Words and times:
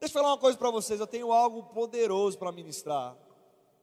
Deixa 0.00 0.14
eu 0.16 0.22
falar 0.22 0.32
uma 0.32 0.40
coisa 0.40 0.56
para 0.56 0.70
vocês, 0.70 0.98
eu 0.98 1.06
tenho 1.06 1.30
algo 1.30 1.62
poderoso 1.62 2.38
para 2.38 2.50
ministrar 2.50 3.14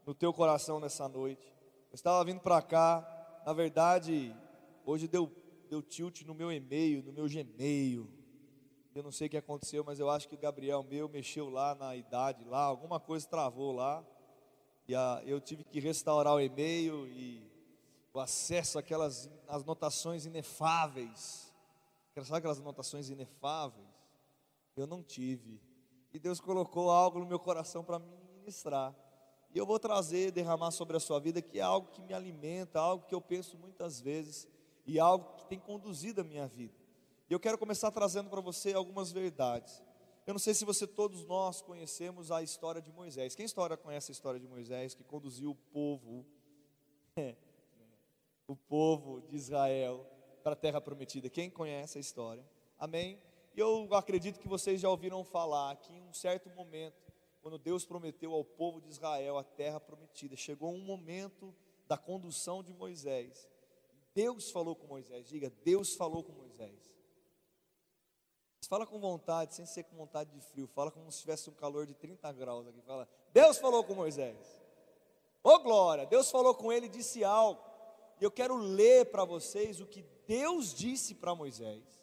no 0.04 0.16
teu 0.16 0.34
coração 0.34 0.80
nessa 0.80 1.08
noite. 1.08 1.46
Eu 1.92 1.96
estava 1.96 2.26
vindo 2.26 2.40
para 2.40 2.60
cá, 2.60 3.06
na 3.46 3.54
verdade, 3.54 4.36
hoje 4.84 5.08
deu, 5.08 5.32
deu 5.70 5.80
tilt 5.80 6.24
no 6.24 6.34
meu 6.34 6.52
e-mail, 6.52 7.04
no 7.04 7.14
meu 7.14 7.28
Gmail. 7.28 8.10
Eu 8.96 9.04
não 9.04 9.12
sei 9.12 9.28
o 9.28 9.30
que 9.30 9.38
aconteceu, 9.38 9.84
mas 9.84 10.00
eu 10.00 10.10
acho 10.10 10.28
que 10.28 10.34
o 10.34 10.40
Gabriel 10.40 10.82
meu 10.82 11.08
mexeu 11.08 11.52
lá 11.52 11.76
na 11.76 11.96
idade, 11.96 12.44
lá, 12.46 12.64
alguma 12.64 13.00
coisa 13.00 13.28
travou 13.28 13.72
lá. 13.72 14.04
E 14.88 14.96
a, 14.96 15.22
eu 15.24 15.40
tive 15.40 15.64
que 15.64 15.80
restaurar 15.80 16.34
o 16.34 16.42
e-mail 16.42 17.08
e 17.08 17.48
o 18.12 18.20
acesso 18.20 18.80
àquelas 18.80 19.30
anotações 19.48 20.26
inefáveis. 20.26 21.54
Sabe 22.24 22.38
aquelas 22.40 22.60
anotações 22.60 23.08
inefáveis? 23.08 23.86
Eu 24.76 24.88
não 24.88 25.04
tive. 25.04 25.67
E 26.14 26.20
Deus 26.20 26.40
colocou 26.40 26.90
algo 26.90 27.20
no 27.20 27.26
meu 27.26 27.40
coração 27.40 27.84
para 27.84 28.00
me 28.00 28.08
ministrar. 28.40 28.96
E 29.54 29.58
eu 29.58 29.66
vou 29.66 29.80
trazer, 29.80 30.32
derramar 30.32 30.72
sobre 30.72 30.98
a 30.98 31.00
sua 31.00 31.20
vida, 31.20 31.42
que 31.42 31.60
é 31.60 31.62
algo 31.62 31.90
que 31.92 32.02
me 32.02 32.14
alimenta, 32.14 32.80
algo 32.80 33.06
que 33.06 33.16
eu 33.16 33.22
penso 33.22 33.58
muitas 33.58 34.00
vezes 34.00 34.48
e 34.86 35.00
algo 35.00 35.36
que 35.36 35.46
tem 35.46 35.60
conduzido 35.60 36.22
a 36.22 36.24
minha 36.24 36.48
vida. 36.48 36.74
E 37.30 37.34
eu 37.34 37.40
quero 37.40 37.58
começar 37.58 37.92
trazendo 37.92 38.30
para 38.30 38.40
você 38.40 38.74
algumas 38.74 39.12
verdades. 39.12 39.84
Eu 40.26 40.34
não 40.34 40.40
sei 40.40 40.54
se 40.54 40.66
você, 40.66 40.86
todos 40.86 41.26
nós, 41.26 41.62
conhecemos 41.62 42.32
a 42.32 42.44
história 42.44 42.82
de 42.82 42.92
Moisés. 42.92 43.36
Quem 43.36 43.46
história 43.46 43.78
conhece 43.78 44.12
a 44.12 44.14
história 44.14 44.40
de 44.40 44.48
Moisés 44.48 44.94
que 44.94 45.04
conduziu 45.04 45.52
o 45.52 45.56
povo, 45.56 46.26
o 48.48 48.56
povo 48.56 49.22
de 49.22 49.36
Israel 49.36 50.06
para 50.44 50.54
a 50.54 50.56
terra 50.56 50.82
prometida? 50.82 51.30
Quem 51.30 51.50
conhece 51.50 51.98
a 51.98 52.02
história? 52.02 52.46
Amém? 52.78 53.20
Eu 53.58 53.92
acredito 53.96 54.40
que 54.40 54.48
vocês 54.48 54.80
já 54.80 54.88
ouviram 54.88 55.24
falar 55.24 55.76
que 55.78 55.92
em 55.92 56.04
um 56.04 56.14
certo 56.14 56.48
momento, 56.52 57.12
quando 57.42 57.58
Deus 57.58 57.84
prometeu 57.84 58.32
ao 58.32 58.46
povo 58.46 58.80
de 58.80 58.88
Israel 58.88 59.36
a 59.36 59.44
terra 59.44 59.80
prometida, 59.80 60.36
chegou 60.36 60.72
um 60.72 60.80
momento 60.80 61.52
da 61.88 61.98
condução 61.98 62.62
de 62.62 62.72
Moisés. 62.72 63.50
Deus 64.14 64.52
falou 64.52 64.76
com 64.76 64.86
Moisés, 64.86 65.28
diga, 65.28 65.52
Deus 65.64 65.96
falou 65.96 66.24
com 66.24 66.34
Moisés. 66.34 66.96
Fala 68.68 68.86
com 68.86 69.00
vontade, 69.00 69.56
sem 69.56 69.66
ser 69.66 69.86
com 69.86 69.96
vontade 69.96 70.30
de 70.30 70.42
frio. 70.42 70.68
Fala 70.68 70.92
como 70.92 71.12
se 71.12 71.22
tivesse 71.22 71.50
um 71.50 71.54
calor 71.54 71.88
de 71.88 71.96
30 71.96 72.32
graus 72.34 72.68
aqui. 72.68 72.82
Fala, 72.82 73.10
Deus 73.34 73.58
falou 73.58 73.84
com 73.84 73.96
Moisés. 73.96 74.62
Ô 75.44 75.52
oh, 75.52 75.60
glória, 75.60 76.06
Deus 76.06 76.30
falou 76.30 76.54
com 76.54 76.72
ele 76.72 76.86
e 76.86 76.90
disse 76.90 77.24
algo. 77.24 77.60
E 78.20 78.24
eu 78.24 78.30
quero 78.30 78.56
ler 78.56 79.06
para 79.06 79.24
vocês 79.24 79.80
o 79.80 79.88
que 79.88 80.04
Deus 80.28 80.76
disse 80.76 81.16
para 81.16 81.34
Moisés. 81.34 81.97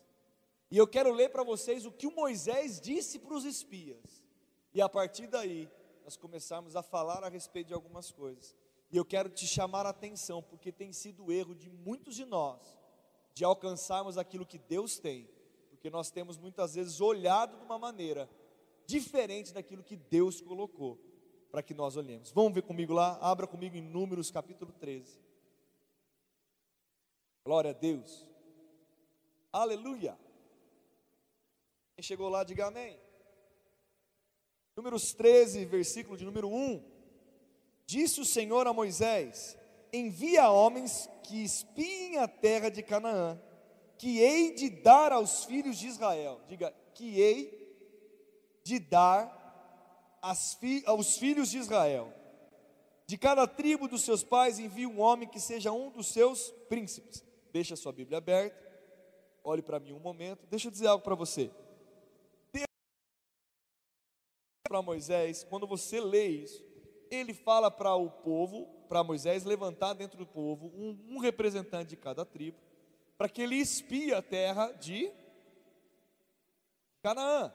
E 0.75 0.77
eu 0.77 0.89
quero 0.89 1.12
ler 1.12 1.28
para 1.28 1.44
vocês 1.44 1.86
o 1.86 1.92
que 1.92 2.05
o 2.05 2.11
Moisés 2.11 2.80
disse 2.80 3.20
para 3.20 3.36
os 3.36 3.44
espias. 3.44 4.25
E 4.75 4.83
a 4.83 4.89
partir 4.89 5.28
daí, 5.28 5.70
nós 6.03 6.16
começarmos 6.16 6.75
a 6.75 6.83
falar 6.83 7.22
a 7.22 7.28
respeito 7.28 7.69
de 7.69 7.75
algumas 7.75 8.11
coisas. 8.11 8.56
E 8.91 8.97
eu 8.97 9.05
quero 9.05 9.28
te 9.28 9.47
chamar 9.47 9.86
a 9.86 9.91
atenção, 9.91 10.42
porque 10.42 10.72
tem 10.72 10.92
sido 10.92 11.27
o 11.27 11.33
erro 11.33 11.55
de 11.55 11.70
muitos 11.70 12.16
de 12.16 12.25
nós, 12.25 12.77
de 13.33 13.44
alcançarmos 13.44 14.19
aquilo 14.19 14.44
que 14.44 14.58
Deus 14.58 14.98
tem, 14.98 15.31
porque 15.70 15.89
nós 15.89 16.11
temos 16.11 16.36
muitas 16.36 16.75
vezes 16.75 17.00
olhado 17.00 17.56
de 17.56 17.64
uma 17.64 17.78
maneira 17.78 18.28
diferente 18.84 19.55
daquilo 19.55 19.84
que 19.84 19.94
Deus 19.94 20.41
colocou 20.41 20.98
para 21.53 21.62
que 21.62 21.72
nós 21.72 21.97
olhemos. 21.97 22.33
Vamos 22.33 22.53
ver 22.53 22.62
comigo 22.62 22.92
lá, 22.92 23.16
abra 23.20 23.47
comigo 23.47 23.77
em 23.77 23.81
Números 23.81 24.28
capítulo 24.28 24.72
13. 24.72 25.20
Glória 27.44 27.70
a 27.70 27.75
Deus. 27.75 28.28
Aleluia. 29.53 30.23
Quem 31.97 32.03
chegou 32.03 32.28
lá, 32.28 32.42
diga 32.42 32.67
amém. 32.67 32.98
Números 34.77 35.12
13, 35.12 35.64
versículo 35.64 36.17
de 36.17 36.25
número 36.25 36.48
1. 36.48 36.83
Disse 37.87 38.20
o 38.20 38.25
Senhor 38.25 38.67
a 38.67 38.73
Moisés: 38.73 39.56
Envia 39.92 40.50
homens 40.50 41.09
que 41.22 41.45
espiem 41.45 42.19
a 42.19 42.27
terra 42.27 42.69
de 42.69 42.82
Canaã, 42.82 43.41
que 43.97 44.19
hei 44.19 44.55
de 44.55 44.71
dar 44.71 45.12
aos 45.12 45.44
filhos 45.44 45.78
de 45.78 45.87
Israel. 45.87 46.41
Diga, 46.49 46.75
que 46.94 47.21
hei 47.21 47.65
de 48.65 48.81
dar 48.81 49.43
fi, 50.59 50.82
aos 50.87 51.16
filhos 51.16 51.49
de 51.50 51.59
Israel. 51.59 52.12
De 53.06 53.16
cada 53.16 53.47
tribo 53.47 53.87
dos 53.87 54.03
seus 54.03 54.25
pais 54.25 54.59
envia 54.59 54.88
um 54.88 55.00
homem 55.00 55.28
que 55.28 55.38
seja 55.38 55.71
um 55.71 55.91
dos 55.91 56.09
seus 56.09 56.50
príncipes. 56.69 57.22
Deixa 57.53 57.75
a 57.75 57.76
sua 57.76 57.93
Bíblia 57.93 58.19
aberta. 58.19 58.59
Olhe 59.44 59.62
para 59.62 59.78
mim 59.78 59.93
um 59.93 60.00
momento. 60.00 60.44
Deixa 60.47 60.66
eu 60.66 60.72
dizer 60.72 60.88
algo 60.88 61.05
para 61.05 61.15
você 61.15 61.53
para 64.75 64.83
Moisés, 64.83 65.45
quando 65.45 65.69
você 65.69 66.01
lê 66.01 66.27
isso, 66.27 66.61
ele 67.09 67.33
fala 67.33 67.71
para 67.71 67.95
o 67.95 68.11
povo, 68.11 68.67
para 68.89 69.05
Moisés 69.05 69.45
levantar 69.45 69.95
dentro 69.95 70.19
do 70.19 70.27
povo 70.27 70.67
um, 70.75 70.99
um 71.11 71.19
representante 71.19 71.91
de 71.91 71.97
cada 71.97 72.25
tribo, 72.25 72.59
para 73.17 73.29
que 73.29 73.41
ele 73.41 73.55
espie 73.55 74.12
a 74.12 74.21
terra 74.21 74.73
de 74.73 75.12
Canaã. 77.01 77.55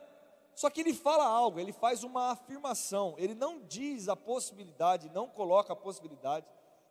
Só 0.56 0.70
que 0.70 0.80
ele 0.80 0.94
fala 0.94 1.26
algo, 1.26 1.60
ele 1.60 1.74
faz 1.74 2.06
uma 2.06 2.32
afirmação, 2.32 3.16
ele 3.18 3.36
não 3.36 3.60
diz 3.66 4.08
a 4.08 4.16
possibilidade, 4.16 5.12
não 5.14 5.28
coloca 5.28 5.74
a 5.74 5.76
possibilidade 5.76 6.46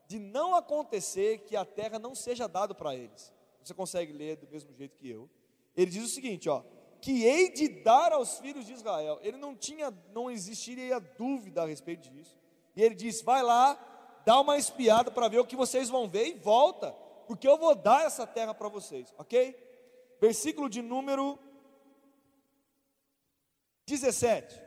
de 0.06 0.18
não 0.18 0.54
acontecer 0.54 1.38
que 1.38 1.56
a 1.56 1.64
terra 1.64 1.98
não 1.98 2.14
seja 2.14 2.46
dada 2.46 2.74
para 2.74 2.94
eles. 2.94 3.32
Você 3.64 3.72
consegue 3.72 4.12
ler 4.12 4.36
do 4.36 4.46
mesmo 4.46 4.74
jeito 4.74 4.94
que 4.94 5.08
eu. 5.08 5.26
Ele 5.74 5.90
diz 5.90 6.04
o 6.04 6.14
seguinte, 6.14 6.50
ó: 6.50 6.62
que 7.00 7.24
hei 7.24 7.50
de 7.50 7.68
dar 7.68 8.12
aos 8.12 8.38
filhos 8.38 8.66
de 8.66 8.72
Israel. 8.72 9.18
Ele 9.22 9.36
não 9.36 9.54
tinha, 9.54 9.92
não 10.12 10.30
existiria 10.30 10.98
dúvida 11.00 11.62
a 11.62 11.66
respeito 11.66 12.08
disso. 12.10 12.38
E 12.74 12.82
ele 12.82 12.94
disse: 12.94 13.24
vai 13.24 13.42
lá, 13.42 13.78
dá 14.24 14.40
uma 14.40 14.56
espiada 14.56 15.10
para 15.10 15.28
ver 15.28 15.38
o 15.38 15.46
que 15.46 15.56
vocês 15.56 15.88
vão 15.88 16.08
ver 16.08 16.26
e 16.28 16.34
volta, 16.34 16.92
porque 17.26 17.46
eu 17.46 17.56
vou 17.56 17.74
dar 17.74 18.04
essa 18.04 18.26
terra 18.26 18.54
para 18.54 18.68
vocês, 18.68 19.14
ok? 19.18 19.56
Versículo 20.20 20.68
de 20.68 20.82
número 20.82 21.38
17. 23.86 24.60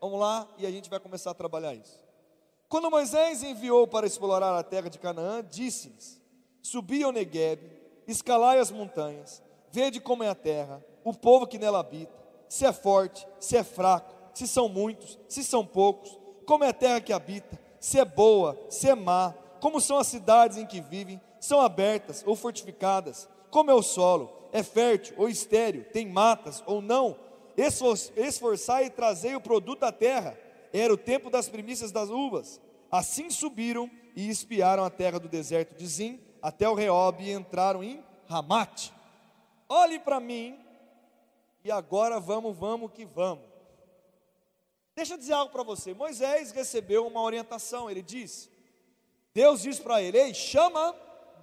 Vamos 0.00 0.18
lá 0.18 0.48
e 0.58 0.66
a 0.66 0.70
gente 0.70 0.90
vai 0.90 0.98
começar 0.98 1.30
a 1.30 1.34
trabalhar 1.34 1.74
isso. 1.74 1.98
Quando 2.68 2.90
Moisés 2.90 3.42
enviou 3.42 3.86
para 3.86 4.06
explorar 4.06 4.56
a 4.56 4.62
terra 4.62 4.88
de 4.88 4.98
Canaã, 4.98 5.44
disse-lhes: 5.44 6.20
Subi 6.62 7.02
ao 7.02 7.12
Negueb, 7.12 7.60
escalai 8.06 8.58
as 8.58 8.70
montanhas, 8.70 9.42
vede 9.70 10.00
como 10.00 10.22
é 10.22 10.28
a 10.28 10.34
terra, 10.34 10.84
o 11.04 11.12
povo 11.12 11.46
que 11.46 11.58
nela 11.58 11.80
habita, 11.80 12.14
se 12.48 12.64
é 12.66 12.72
forte, 12.72 13.26
se 13.38 13.56
é 13.56 13.64
fraco, 13.64 14.14
se 14.34 14.46
são 14.46 14.68
muitos, 14.68 15.18
se 15.28 15.42
são 15.44 15.64
poucos, 15.64 16.18
como 16.46 16.64
é 16.64 16.68
a 16.68 16.74
terra 16.74 17.00
que 17.00 17.12
habita, 17.12 17.58
se 17.78 17.98
é 17.98 18.04
boa, 18.04 18.58
se 18.68 18.88
é 18.88 18.94
má, 18.94 19.34
como 19.60 19.80
são 19.80 19.98
as 19.98 20.06
cidades 20.06 20.56
em 20.56 20.66
que 20.66 20.80
vivem, 20.80 21.20
são 21.38 21.60
abertas 21.60 22.22
ou 22.26 22.34
fortificadas, 22.34 23.28
como 23.50 23.70
é 23.70 23.74
o 23.74 23.82
solo, 23.82 24.48
é 24.52 24.62
fértil 24.62 25.14
ou 25.18 25.28
estéril, 25.28 25.84
tem 25.92 26.06
matas 26.06 26.62
ou 26.66 26.80
não, 26.82 27.16
esforçai 28.16 28.86
e 28.86 28.90
trazei 28.90 29.34
o 29.34 29.40
produto 29.40 29.80
da 29.80 29.92
terra, 29.92 30.38
era 30.72 30.92
o 30.92 30.96
tempo 30.96 31.30
das 31.30 31.48
primícias 31.48 31.90
das 31.92 32.10
uvas. 32.10 32.60
Assim 32.90 33.30
subiram 33.30 33.90
e 34.16 34.28
espiaram 34.28 34.84
a 34.84 34.90
terra 34.90 35.18
do 35.18 35.28
deserto 35.28 35.76
de 35.76 35.86
Zim 35.86 36.20
até 36.42 36.68
o 36.68 36.74
Reob 36.74 37.22
e 37.22 37.32
entraram 37.32 37.82
em 37.82 38.02
Ramate. 38.26 38.92
Olhe 39.68 39.98
para 39.98 40.18
mim 40.18 40.58
e 41.64 41.70
agora 41.70 42.18
vamos, 42.18 42.56
vamos 42.56 42.92
que 42.92 43.04
vamos. 43.04 43.44
Deixa 44.94 45.14
eu 45.14 45.18
dizer 45.18 45.32
algo 45.32 45.52
para 45.52 45.62
você. 45.62 45.94
Moisés 45.94 46.50
recebeu 46.52 47.06
uma 47.06 47.22
orientação. 47.22 47.90
Ele 47.90 48.02
disse: 48.02 48.50
Deus 49.32 49.62
disse 49.62 49.80
para 49.80 50.02
ele: 50.02 50.18
Ei, 50.18 50.34
chama 50.34 50.94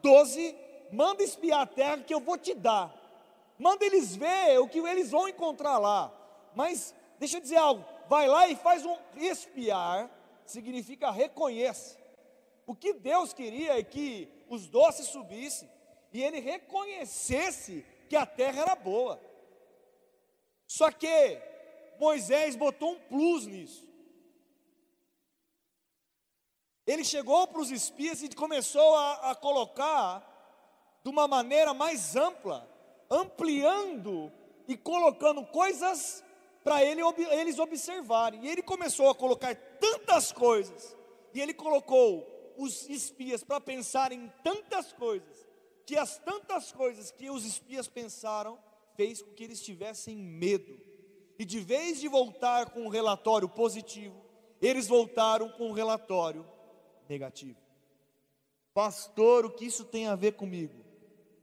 doze, 0.02 0.56
manda 0.92 1.24
espiar 1.24 1.62
a 1.62 1.68
terra 1.68 1.98
que 2.00 2.14
eu 2.14 2.20
vou 2.20 2.38
te 2.38 2.54
dar. 2.54 2.94
Manda 3.58 3.86
eles 3.86 4.16
ver 4.16 4.60
o 4.60 4.68
que 4.68 4.80
eles 4.80 5.10
vão 5.10 5.28
encontrar 5.28 5.78
lá. 5.80 6.14
Mas 6.56 6.94
deixa 7.20 7.38
eu 7.38 7.42
dizer 7.42 7.58
algo. 7.58 7.84
Vai 8.08 8.28
lá 8.28 8.48
e 8.48 8.56
faz 8.56 8.86
um 8.86 8.96
espiar, 9.16 10.10
significa 10.46 11.12
reconhece. 11.12 11.98
O 12.66 12.76
que 12.76 12.94
Deus 12.94 13.34
queria 13.34 13.80
é 13.80 13.84
que 13.84 14.30
os 14.50 14.68
doces 14.68 15.08
subissem 15.08 15.70
e 16.14 16.22
ele 16.22 16.40
reconhecesse 16.40 17.86
que 18.10 18.16
a 18.16 18.26
terra 18.26 18.62
era 18.62 18.76
boa. 18.76 19.20
Só 20.68 20.92
que 20.92 21.42
Moisés 21.98 22.56
botou 22.56 22.92
um 22.92 23.00
plus 23.00 23.48
nisso. 23.48 23.88
Ele 26.86 27.04
chegou 27.04 27.48
para 27.48 27.60
os 27.62 27.72
espias 27.72 28.22
e 28.22 28.30
começou 28.30 28.96
a, 28.96 29.32
a 29.32 29.36
colocar 29.36 30.36
de 31.04 31.10
uma 31.10 31.28
maneira 31.28 31.74
mais 31.74 32.16
ampla, 32.16 32.70
ampliando 33.10 34.32
e 34.68 34.78
colocando 34.78 35.46
coisas 35.46 36.24
para 36.64 36.84
ele, 36.84 37.02
eles 37.32 37.60
observarem. 37.60 38.46
E 38.46 38.50
ele 38.50 38.62
começou 38.62 39.10
a 39.10 39.16
colocar 39.16 39.56
tantas 39.80 40.32
coisas, 40.32 40.96
e 41.34 41.42
ele 41.42 41.54
colocou 41.54 42.26
os 42.58 42.90
espias 42.90 43.44
para 43.44 43.62
pensar 43.62 44.12
em 44.12 44.32
tantas 44.44 44.92
coisas, 44.94 45.48
que 45.86 45.98
as 45.98 46.18
tantas 46.18 46.72
coisas 46.72 47.12
que 47.12 47.30
os 47.30 47.46
espias 47.46 47.88
pensaram 47.88 48.60
fez 48.98 49.22
com 49.22 49.32
que 49.32 49.44
eles 49.44 49.62
tivessem 49.62 50.18
medo. 50.18 50.82
E 51.40 51.46
de 51.46 51.60
vez 51.60 52.02
de 52.02 52.08
voltar 52.08 52.72
com 52.72 52.82
um 52.82 52.88
relatório 52.90 53.48
positivo, 53.48 54.20
eles 54.60 54.88
voltaram 54.88 55.50
com 55.50 55.70
um 55.70 55.72
relatório 55.72 56.46
negativo. 57.08 57.60
Pastor, 58.74 59.46
o 59.46 59.52
que 59.52 59.66
isso 59.66 59.86
tem 59.86 60.08
a 60.08 60.16
ver 60.16 60.34
comigo? 60.34 60.84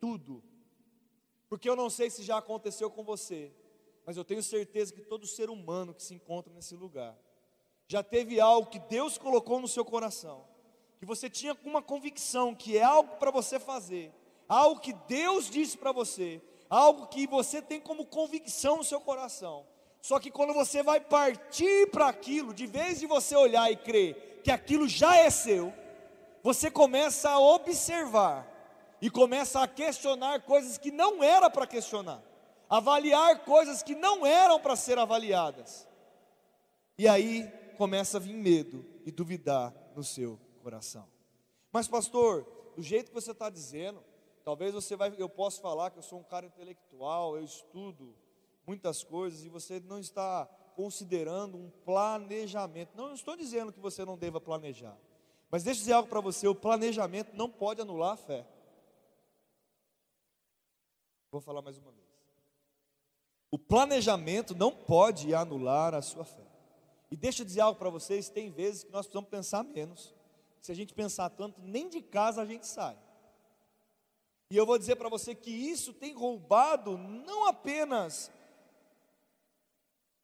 Tudo. 0.00 0.42
Porque 1.48 1.70
eu 1.70 1.76
não 1.76 1.88
sei 1.88 2.10
se 2.10 2.24
já 2.24 2.38
aconteceu 2.38 2.90
com 2.90 3.04
você, 3.04 3.52
mas 4.04 4.16
eu 4.16 4.24
tenho 4.24 4.42
certeza 4.42 4.92
que 4.92 5.00
todo 5.00 5.26
ser 5.26 5.48
humano 5.48 5.94
que 5.94 6.02
se 6.02 6.12
encontra 6.12 6.52
nesse 6.52 6.74
lugar 6.74 7.16
já 7.86 8.02
teve 8.02 8.40
algo 8.40 8.70
que 8.70 8.78
Deus 8.80 9.16
colocou 9.16 9.60
no 9.60 9.68
seu 9.68 9.84
coração, 9.84 10.44
que 10.98 11.06
você 11.06 11.30
tinha 11.30 11.56
uma 11.64 11.82
convicção 11.82 12.54
que 12.54 12.76
é 12.76 12.82
algo 12.82 13.16
para 13.16 13.30
você 13.30 13.60
fazer, 13.60 14.12
algo 14.48 14.80
que 14.80 14.92
Deus 14.92 15.48
disse 15.48 15.76
para 15.76 15.92
você, 15.92 16.42
algo 16.68 17.06
que 17.06 17.26
você 17.26 17.60
tem 17.62 17.80
como 17.80 18.06
convicção 18.06 18.78
no 18.78 18.84
seu 18.84 19.00
coração. 19.00 19.66
Só 20.00 20.20
que 20.20 20.30
quando 20.30 20.52
você 20.52 20.82
vai 20.82 21.00
partir 21.00 21.90
para 21.90 22.08
aquilo, 22.08 22.52
de 22.52 22.66
vez 22.66 23.00
de 23.00 23.06
você 23.06 23.34
olhar 23.34 23.70
e 23.70 23.76
crer 23.76 24.40
que 24.44 24.50
aquilo 24.50 24.86
já 24.86 25.16
é 25.16 25.30
seu, 25.30 25.72
você 26.42 26.70
começa 26.70 27.30
a 27.30 27.40
observar 27.40 28.46
e 29.00 29.08
começa 29.08 29.62
a 29.62 29.66
questionar 29.66 30.42
coisas 30.42 30.76
que 30.76 30.90
não 30.90 31.24
era 31.24 31.48
para 31.48 31.66
questionar, 31.66 32.22
avaliar 32.68 33.44
coisas 33.44 33.82
que 33.82 33.94
não 33.94 34.26
eram 34.26 34.60
para 34.60 34.76
ser 34.76 34.98
avaliadas. 34.98 35.88
E 36.98 37.08
aí 37.08 37.50
começa 37.78 38.18
a 38.18 38.20
vir 38.20 38.34
medo 38.34 38.84
e 39.06 39.10
duvidar 39.10 39.74
no 39.96 40.04
seu 40.04 40.38
coração. 40.62 41.08
Mas 41.72 41.88
pastor, 41.88 42.46
do 42.76 42.82
jeito 42.82 43.08
que 43.08 43.14
você 43.14 43.32
está 43.32 43.48
dizendo, 43.48 44.02
talvez 44.44 44.74
você 44.74 44.94
vai, 44.94 45.12
eu 45.16 45.28
possa 45.28 45.60
falar 45.60 45.90
que 45.90 45.98
eu 45.98 46.02
sou 46.02 46.20
um 46.20 46.24
cara 46.24 46.46
intelectual, 46.46 47.36
eu 47.36 47.42
estudo 47.42 48.14
muitas 48.66 49.02
coisas 49.02 49.44
e 49.44 49.48
você 49.48 49.80
não 49.80 49.98
está 49.98 50.46
considerando 50.76 51.56
um 51.56 51.70
planejamento. 51.84 52.90
Não, 52.94 53.08
eu 53.08 53.14
estou 53.14 53.36
dizendo 53.36 53.72
que 53.72 53.80
você 53.80 54.04
não 54.04 54.18
deva 54.18 54.40
planejar. 54.40 54.96
Mas 55.50 55.62
deixa 55.62 55.80
eu 55.80 55.82
dizer 55.82 55.92
algo 55.92 56.08
para 56.08 56.20
você: 56.20 56.46
o 56.46 56.54
planejamento 56.54 57.34
não 57.34 57.48
pode 57.48 57.80
anular 57.80 58.12
a 58.12 58.16
fé. 58.16 58.46
Vou 61.30 61.40
falar 61.40 61.62
mais 61.62 61.78
uma 61.78 61.90
vez. 61.90 62.04
O 63.50 63.58
planejamento 63.58 64.54
não 64.54 64.72
pode 64.72 65.34
anular 65.34 65.94
a 65.94 66.02
sua 66.02 66.24
fé. 66.24 66.44
E 67.10 67.16
deixa 67.16 67.42
eu 67.42 67.46
dizer 67.46 67.60
algo 67.60 67.78
para 67.78 67.90
vocês: 67.90 68.28
tem 68.28 68.50
vezes 68.50 68.84
que 68.84 68.92
nós 68.92 69.06
precisamos 69.06 69.30
pensar 69.30 69.62
menos. 69.64 70.14
Se 70.60 70.72
a 70.72 70.74
gente 70.74 70.94
pensar 70.94 71.30
tanto, 71.30 71.60
nem 71.60 71.88
de 71.88 72.02
casa 72.02 72.42
a 72.42 72.46
gente 72.46 72.66
sai. 72.66 72.96
E 74.50 74.56
eu 74.56 74.66
vou 74.66 74.78
dizer 74.78 74.96
para 74.96 75.08
você 75.08 75.34
que 75.34 75.50
isso 75.50 75.92
tem 75.92 76.12
roubado 76.12 76.96
não 76.98 77.46
apenas 77.46 78.30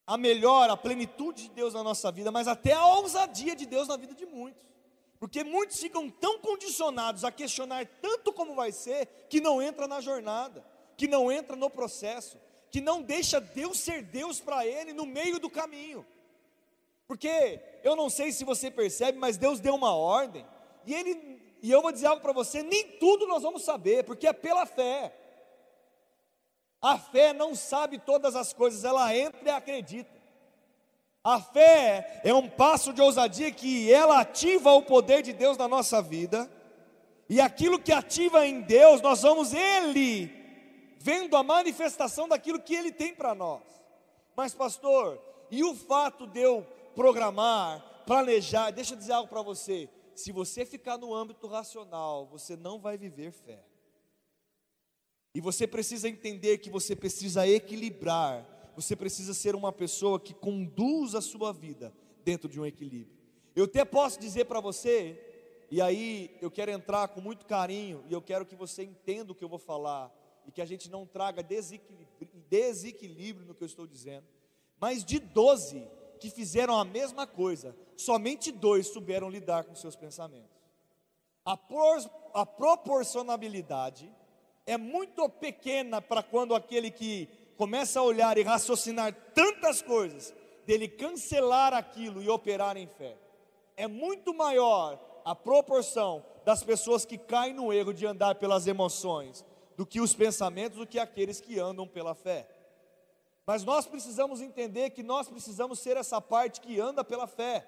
a 0.06 0.16
melhor, 0.16 0.68
a 0.70 0.76
plenitude 0.76 1.44
de 1.44 1.50
Deus 1.50 1.74
na 1.74 1.84
nossa 1.84 2.10
vida, 2.10 2.30
mas 2.30 2.48
até 2.48 2.72
a 2.72 2.86
ousadia 2.86 3.54
de 3.54 3.66
Deus 3.66 3.88
na 3.88 3.96
vida 3.96 4.14
de 4.14 4.26
muitos. 4.26 4.68
Porque 5.18 5.44
muitos 5.44 5.78
ficam 5.78 6.10
tão 6.10 6.38
condicionados 6.38 7.24
a 7.24 7.30
questionar 7.30 7.86
tanto 8.00 8.32
como 8.32 8.54
vai 8.54 8.72
ser, 8.72 9.06
que 9.28 9.40
não 9.40 9.60
entra 9.60 9.86
na 9.86 10.00
jornada 10.00 10.64
que 11.00 11.08
não 11.08 11.32
entra 11.32 11.56
no 11.56 11.70
processo, 11.70 12.38
que 12.70 12.78
não 12.78 13.00
deixa 13.00 13.40
Deus 13.40 13.80
ser 13.80 14.02
Deus 14.02 14.38
para 14.38 14.66
ele 14.66 14.92
no 14.92 15.06
meio 15.06 15.40
do 15.40 15.48
caminho. 15.48 16.04
Porque 17.06 17.58
eu 17.82 17.96
não 17.96 18.10
sei 18.10 18.30
se 18.32 18.44
você 18.44 18.70
percebe, 18.70 19.16
mas 19.16 19.38
Deus 19.38 19.60
deu 19.60 19.74
uma 19.74 19.94
ordem, 19.94 20.46
e 20.84 20.94
ele 20.94 21.29
e 21.62 21.70
eu 21.70 21.82
vou 21.82 21.92
dizer 21.92 22.06
algo 22.06 22.22
para 22.22 22.32
você, 22.32 22.62
nem 22.62 22.86
tudo 22.98 23.26
nós 23.26 23.42
vamos 23.42 23.62
saber, 23.62 24.04
porque 24.04 24.26
é 24.26 24.32
pela 24.32 24.66
fé. 24.66 25.14
A 26.80 26.98
fé 26.98 27.32
não 27.32 27.54
sabe 27.54 27.98
todas 27.98 28.34
as 28.34 28.52
coisas, 28.52 28.84
ela 28.84 29.14
entra 29.14 29.40
e 29.44 29.50
acredita. 29.50 30.20
A 31.22 31.38
fé 31.40 32.20
é 32.24 32.32
um 32.32 32.48
passo 32.48 32.92
de 32.92 33.02
ousadia 33.02 33.50
que 33.50 33.92
ela 33.92 34.20
ativa 34.20 34.72
o 34.72 34.82
poder 34.82 35.22
de 35.22 35.34
Deus 35.34 35.58
na 35.58 35.68
nossa 35.68 36.00
vida. 36.00 36.50
E 37.28 37.40
aquilo 37.40 37.78
que 37.78 37.92
ativa 37.92 38.46
em 38.46 38.62
Deus, 38.62 39.02
nós 39.02 39.22
vamos 39.22 39.52
ele 39.52 40.40
vendo 41.00 41.36
a 41.36 41.42
manifestação 41.42 42.28
daquilo 42.28 42.60
que 42.60 42.74
Ele 42.74 42.92
tem 42.92 43.14
para 43.14 43.34
nós. 43.34 43.62
Mas, 44.36 44.54
pastor, 44.54 45.20
e 45.50 45.64
o 45.64 45.74
fato 45.74 46.26
de 46.26 46.40
eu 46.40 46.66
programar, 46.94 48.02
planejar, 48.06 48.70
deixa 48.70 48.94
eu 48.94 48.98
dizer 48.98 49.12
algo 49.12 49.28
para 49.28 49.42
você: 49.42 49.88
se 50.20 50.32
você 50.32 50.64
ficar 50.64 50.98
no 50.98 51.14
âmbito 51.14 51.46
racional, 51.46 52.26
você 52.26 52.56
não 52.56 52.78
vai 52.78 52.96
viver 52.96 53.32
fé. 53.32 53.64
E 55.34 55.40
você 55.40 55.66
precisa 55.66 56.08
entender 56.08 56.58
que 56.58 56.70
você 56.70 56.94
precisa 56.94 57.46
equilibrar, 57.46 58.72
você 58.74 58.94
precisa 58.96 59.32
ser 59.32 59.54
uma 59.54 59.72
pessoa 59.72 60.18
que 60.20 60.34
conduz 60.34 61.14
a 61.14 61.20
sua 61.20 61.52
vida 61.52 61.94
dentro 62.24 62.48
de 62.48 62.60
um 62.60 62.66
equilíbrio. 62.66 63.16
Eu 63.54 63.64
até 63.64 63.84
posso 63.84 64.18
dizer 64.18 64.44
para 64.46 64.60
você, 64.60 65.18
e 65.70 65.80
aí 65.80 66.36
eu 66.40 66.50
quero 66.50 66.70
entrar 66.70 67.08
com 67.08 67.20
muito 67.20 67.46
carinho, 67.46 68.04
e 68.08 68.12
eu 68.12 68.20
quero 68.20 68.44
que 68.44 68.56
você 68.56 68.82
entenda 68.82 69.32
o 69.32 69.34
que 69.34 69.44
eu 69.44 69.48
vou 69.48 69.58
falar 69.58 70.12
e 70.46 70.52
que 70.52 70.60
a 70.60 70.66
gente 70.66 70.90
não 70.90 71.06
traga 71.06 71.42
desequilíbrio, 71.42 72.08
desequilíbrio 72.48 73.46
no 73.46 73.54
que 73.54 73.62
eu 73.62 73.66
estou 73.66 73.86
dizendo, 73.86 74.26
mas 74.78 75.04
de 75.04 75.18
doze 75.18 75.86
que 76.20 76.30
fizeram 76.30 76.78
a 76.78 76.84
mesma 76.84 77.26
coisa, 77.26 77.74
somente 77.96 78.52
dois 78.52 78.88
souberam 78.88 79.28
lidar 79.28 79.64
com 79.64 79.74
seus 79.74 79.96
pensamentos. 79.96 80.60
A, 81.44 81.56
por, 81.56 81.98
a 82.34 82.44
proporcionabilidade 82.44 84.12
é 84.66 84.76
muito 84.76 85.28
pequena 85.28 86.00
para 86.00 86.22
quando 86.22 86.54
aquele 86.54 86.90
que 86.90 87.28
começa 87.56 87.98
a 87.98 88.02
olhar 88.02 88.38
e 88.38 88.42
raciocinar 88.42 89.12
tantas 89.34 89.82
coisas, 89.82 90.34
dele 90.66 90.86
cancelar 90.86 91.74
aquilo 91.74 92.22
e 92.22 92.28
operar 92.28 92.76
em 92.76 92.86
fé. 92.86 93.16
É 93.76 93.88
muito 93.88 94.32
maior 94.34 95.00
a 95.24 95.34
proporção 95.34 96.24
das 96.44 96.62
pessoas 96.62 97.04
que 97.04 97.18
caem 97.18 97.54
no 97.54 97.72
erro 97.72 97.92
de 97.92 98.06
andar 98.06 98.36
pelas 98.36 98.66
emoções 98.66 99.44
do 99.76 99.86
que 99.86 100.00
os 100.00 100.14
pensamentos 100.14 100.78
do 100.78 100.86
que 100.86 100.98
aqueles 100.98 101.40
que 101.40 101.58
andam 101.58 101.86
pela 101.86 102.14
fé. 102.14 102.46
Mas 103.50 103.64
nós 103.64 103.84
precisamos 103.84 104.40
entender 104.40 104.90
que 104.90 105.02
nós 105.02 105.28
precisamos 105.28 105.80
ser 105.80 105.96
essa 105.96 106.20
parte 106.20 106.60
que 106.60 106.78
anda 106.78 107.02
pela 107.02 107.26
fé. 107.26 107.66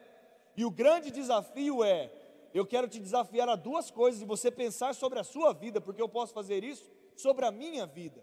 E 0.56 0.64
o 0.64 0.70
grande 0.70 1.11
desafio 1.11 1.82
é: 1.82 2.08
eu 2.55 2.64
quero 2.64 2.87
te 2.87 3.00
desafiar 3.00 3.49
a 3.49 3.56
duas 3.56 3.90
coisas 3.90 4.23
e 4.23 4.25
você 4.25 4.49
pensar 4.49 4.94
sobre 4.94 5.19
a 5.19 5.25
sua 5.25 5.52
vida, 5.52 5.81
porque 5.81 6.00
eu 6.00 6.08
posso 6.08 6.32
fazer 6.32 6.62
isso 6.62 6.88
sobre 7.17 7.44
a 7.44 7.50
minha 7.50 7.84
vida. 7.84 8.23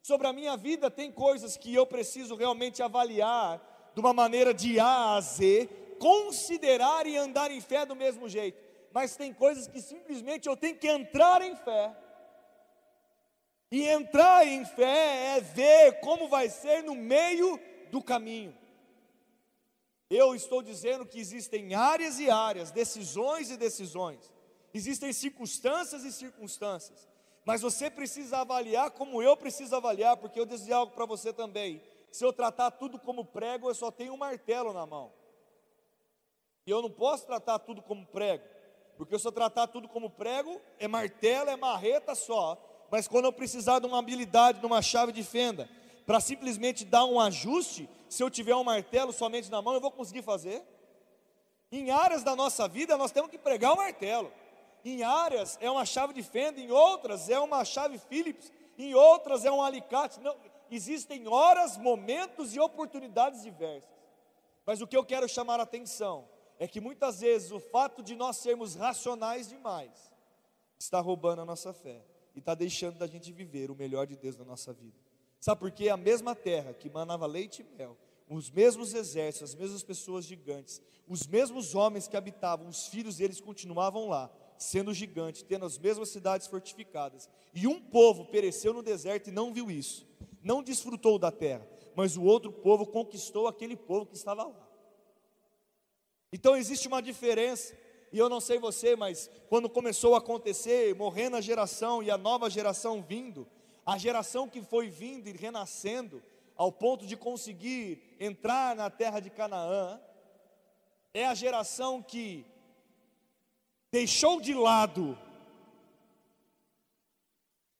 Sobre 0.00 0.28
a 0.28 0.32
minha 0.32 0.56
vida 0.56 0.88
tem 0.88 1.10
coisas 1.10 1.56
que 1.56 1.74
eu 1.74 1.84
preciso 1.86 2.36
realmente 2.36 2.80
avaliar 2.80 3.90
de 3.92 4.00
uma 4.00 4.12
maneira 4.12 4.54
de 4.54 4.78
A 4.78 5.16
a 5.16 5.20
Z, 5.20 5.68
considerar 5.98 7.04
e 7.04 7.16
andar 7.16 7.50
em 7.50 7.60
fé 7.60 7.84
do 7.84 7.96
mesmo 7.96 8.28
jeito. 8.28 8.62
Mas 8.92 9.16
tem 9.16 9.34
coisas 9.34 9.66
que 9.66 9.82
simplesmente 9.82 10.48
eu 10.48 10.56
tenho 10.56 10.76
que 10.76 10.86
entrar 10.86 11.42
em 11.42 11.56
fé 11.56 11.96
e 13.70 13.82
entrar 13.88 14.46
em 14.46 14.64
fé 14.64 15.36
é 15.36 15.40
ver 15.40 16.00
como 16.00 16.28
vai 16.28 16.48
ser 16.48 16.82
no 16.82 16.94
meio 16.94 17.58
do 17.90 18.02
caminho. 18.02 18.56
Eu 20.08 20.34
estou 20.34 20.62
dizendo 20.62 21.04
que 21.04 21.18
existem 21.18 21.74
áreas 21.74 22.20
e 22.20 22.30
áreas, 22.30 22.70
decisões 22.70 23.50
e 23.50 23.56
decisões, 23.56 24.32
existem 24.72 25.12
circunstâncias 25.12 26.04
e 26.04 26.12
circunstâncias, 26.12 27.08
mas 27.44 27.60
você 27.60 27.90
precisa 27.90 28.38
avaliar 28.38 28.92
como 28.92 29.20
eu 29.20 29.36
preciso 29.36 29.74
avaliar, 29.74 30.16
porque 30.16 30.38
eu 30.38 30.46
dizia 30.46 30.76
algo 30.76 30.92
para 30.92 31.06
você 31.06 31.32
também. 31.32 31.82
Se 32.12 32.24
eu 32.24 32.32
tratar 32.32 32.70
tudo 32.70 32.98
como 32.98 33.24
prego, 33.24 33.68
eu 33.68 33.74
só 33.74 33.90
tenho 33.90 34.14
um 34.14 34.16
martelo 34.16 34.72
na 34.72 34.86
mão. 34.86 35.12
E 36.64 36.70
eu 36.70 36.80
não 36.80 36.90
posso 36.90 37.26
tratar 37.26 37.58
tudo 37.58 37.82
como 37.82 38.06
prego, 38.06 38.44
porque 38.96 39.18
se 39.18 39.26
eu 39.26 39.32
tratar 39.32 39.66
tudo 39.66 39.88
como 39.88 40.08
prego, 40.08 40.60
é 40.78 40.86
martelo, 40.86 41.50
é 41.50 41.56
marreta 41.56 42.14
só 42.14 42.75
mas 42.90 43.08
quando 43.08 43.24
eu 43.24 43.32
precisar 43.32 43.78
de 43.78 43.86
uma 43.86 43.98
habilidade, 43.98 44.60
de 44.60 44.66
uma 44.66 44.80
chave 44.80 45.12
de 45.12 45.22
fenda, 45.22 45.68
para 46.06 46.20
simplesmente 46.20 46.84
dar 46.84 47.04
um 47.04 47.20
ajuste, 47.20 47.88
se 48.08 48.22
eu 48.22 48.30
tiver 48.30 48.54
um 48.54 48.62
martelo 48.62 49.12
somente 49.12 49.50
na 49.50 49.60
mão, 49.60 49.74
eu 49.74 49.80
vou 49.80 49.90
conseguir 49.90 50.22
fazer? 50.22 50.62
Em 51.70 51.90
áreas 51.90 52.22
da 52.22 52.36
nossa 52.36 52.68
vida, 52.68 52.96
nós 52.96 53.10
temos 53.10 53.30
que 53.30 53.38
pregar 53.38 53.72
o 53.72 53.76
martelo. 53.76 54.32
Em 54.84 55.02
áreas 55.02 55.58
é 55.60 55.68
uma 55.68 55.84
chave 55.84 56.14
de 56.14 56.22
fenda, 56.22 56.60
em 56.60 56.70
outras 56.70 57.28
é 57.28 57.38
uma 57.40 57.64
chave 57.64 57.98
Phillips, 57.98 58.52
em 58.78 58.94
outras 58.94 59.44
é 59.44 59.50
um 59.50 59.60
alicate. 59.60 60.20
Não, 60.20 60.36
existem 60.70 61.26
horas, 61.26 61.76
momentos 61.76 62.54
e 62.54 62.60
oportunidades 62.60 63.42
diversas. 63.42 63.90
Mas 64.64 64.80
o 64.80 64.86
que 64.86 64.96
eu 64.96 65.04
quero 65.04 65.28
chamar 65.28 65.58
a 65.58 65.64
atenção 65.64 66.28
é 66.58 66.68
que 66.68 66.80
muitas 66.80 67.20
vezes 67.20 67.50
o 67.50 67.58
fato 67.58 68.00
de 68.00 68.14
nós 68.14 68.36
sermos 68.36 68.76
racionais 68.76 69.48
demais 69.48 69.90
está 70.78 71.00
roubando 71.00 71.42
a 71.42 71.44
nossa 71.44 71.72
fé 71.72 72.00
e 72.36 72.38
está 72.38 72.54
deixando 72.54 72.98
da 72.98 73.06
gente 73.06 73.32
viver 73.32 73.70
o 73.70 73.74
melhor 73.74 74.06
de 74.06 74.14
Deus 74.14 74.36
na 74.36 74.44
nossa 74.44 74.72
vida. 74.72 74.94
Sabe 75.40 75.58
por 75.58 75.70
quê? 75.70 75.88
A 75.88 75.96
mesma 75.96 76.34
terra 76.34 76.74
que 76.74 76.90
manava 76.90 77.26
leite 77.26 77.62
e 77.62 77.76
mel, 77.78 77.96
os 78.28 78.50
mesmos 78.50 78.92
exércitos, 78.92 79.50
as 79.50 79.54
mesmas 79.54 79.82
pessoas 79.82 80.26
gigantes, 80.26 80.82
os 81.08 81.26
mesmos 81.26 81.74
homens 81.74 82.06
que 82.06 82.16
habitavam, 82.16 82.68
os 82.68 82.88
filhos 82.88 83.16
deles 83.16 83.40
continuavam 83.40 84.08
lá, 84.08 84.30
sendo 84.58 84.92
gigantes, 84.92 85.42
tendo 85.42 85.64
as 85.64 85.78
mesmas 85.78 86.10
cidades 86.10 86.46
fortificadas. 86.46 87.28
E 87.54 87.66
um 87.66 87.80
povo 87.80 88.26
pereceu 88.26 88.74
no 88.74 88.82
deserto 88.82 89.28
e 89.28 89.32
não 89.32 89.52
viu 89.52 89.70
isso, 89.70 90.06
não 90.42 90.62
desfrutou 90.62 91.18
da 91.18 91.30
terra. 91.30 91.66
mas 91.94 92.14
o 92.14 92.22
outro 92.22 92.52
povo 92.52 92.86
conquistou 92.86 93.48
aquele 93.48 93.74
povo 93.74 94.04
que 94.04 94.14
estava 94.14 94.44
lá. 94.44 94.68
Então 96.30 96.54
existe 96.54 96.86
uma 96.86 97.00
diferença. 97.00 97.74
E 98.12 98.18
eu 98.18 98.28
não 98.28 98.40
sei 98.40 98.58
você, 98.58 98.94
mas 98.94 99.30
quando 99.48 99.68
começou 99.68 100.14
a 100.14 100.18
acontecer, 100.18 100.94
morrendo 100.94 101.36
a 101.36 101.40
geração 101.40 102.02
e 102.02 102.10
a 102.10 102.16
nova 102.16 102.48
geração 102.48 103.02
vindo, 103.02 103.46
a 103.84 103.98
geração 103.98 104.48
que 104.48 104.62
foi 104.62 104.88
vindo 104.88 105.28
e 105.28 105.32
renascendo, 105.32 106.22
ao 106.56 106.72
ponto 106.72 107.06
de 107.06 107.16
conseguir 107.16 108.16
entrar 108.18 108.74
na 108.74 108.88
terra 108.88 109.20
de 109.20 109.28
Canaã, 109.28 110.00
é 111.12 111.26
a 111.26 111.34
geração 111.34 112.02
que 112.02 112.46
deixou 113.92 114.40
de 114.40 114.54
lado 114.54 115.18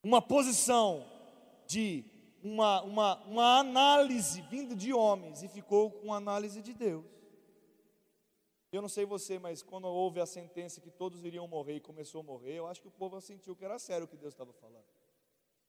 uma 0.03 0.21
posição 0.21 1.05
de 1.65 2.05
uma, 2.41 2.81
uma, 2.83 3.15
uma 3.25 3.59
análise 3.59 4.41
vindo 4.41 4.75
de 4.75 4.93
homens 4.93 5.43
e 5.43 5.47
ficou 5.47 5.91
com 5.91 6.13
a 6.13 6.17
análise 6.17 6.61
de 6.61 6.73
Deus. 6.73 7.16
Eu 8.71 8.81
não 8.81 8.89
sei 8.89 9.05
você, 9.05 9.39
mas 9.39 9.63
quando 9.63 9.87
houve 9.87 10.19
a 10.19 10.25
sentença 10.25 10.81
que 10.81 10.91
todos 10.91 11.23
iriam 11.23 11.47
morrer 11.47 11.75
e 11.75 11.79
começou 11.79 12.21
a 12.21 12.23
morrer, 12.23 12.55
eu 12.55 12.67
acho 12.67 12.81
que 12.81 12.87
o 12.87 12.91
povo 12.91 13.19
sentiu 13.21 13.55
que 13.55 13.63
era 13.63 13.79
sério 13.79 14.05
o 14.05 14.07
que 14.07 14.17
Deus 14.17 14.33
estava 14.33 14.51
falando. 14.53 14.85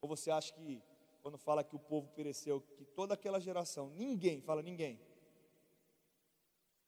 Ou 0.01 0.09
você 0.09 0.29
acha 0.29 0.53
que, 0.53 0.83
quando 1.21 1.37
fala 1.37 1.63
que 1.63 1.75
o 1.75 1.79
povo 1.79 2.09
pereceu, 2.09 2.61
que 2.75 2.83
toda 2.83 3.13
aquela 3.13 3.39
geração, 3.39 3.89
ninguém, 3.91 4.41
fala 4.41 4.61
ninguém, 4.61 4.99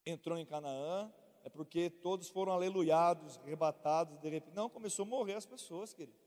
entrou 0.06 0.38
em 0.38 0.46
Canaã, 0.46 1.12
é 1.44 1.50
porque 1.50 1.90
todos 1.90 2.30
foram 2.30 2.52
aleluiados, 2.52 3.38
rebatados, 3.38 4.20
de 4.20 4.30
repente. 4.30 4.54
Não, 4.54 4.70
começou 4.70 5.04
a 5.04 5.08
morrer 5.08 5.36
as 5.36 5.46
pessoas, 5.46 5.94
querido. 5.94 6.20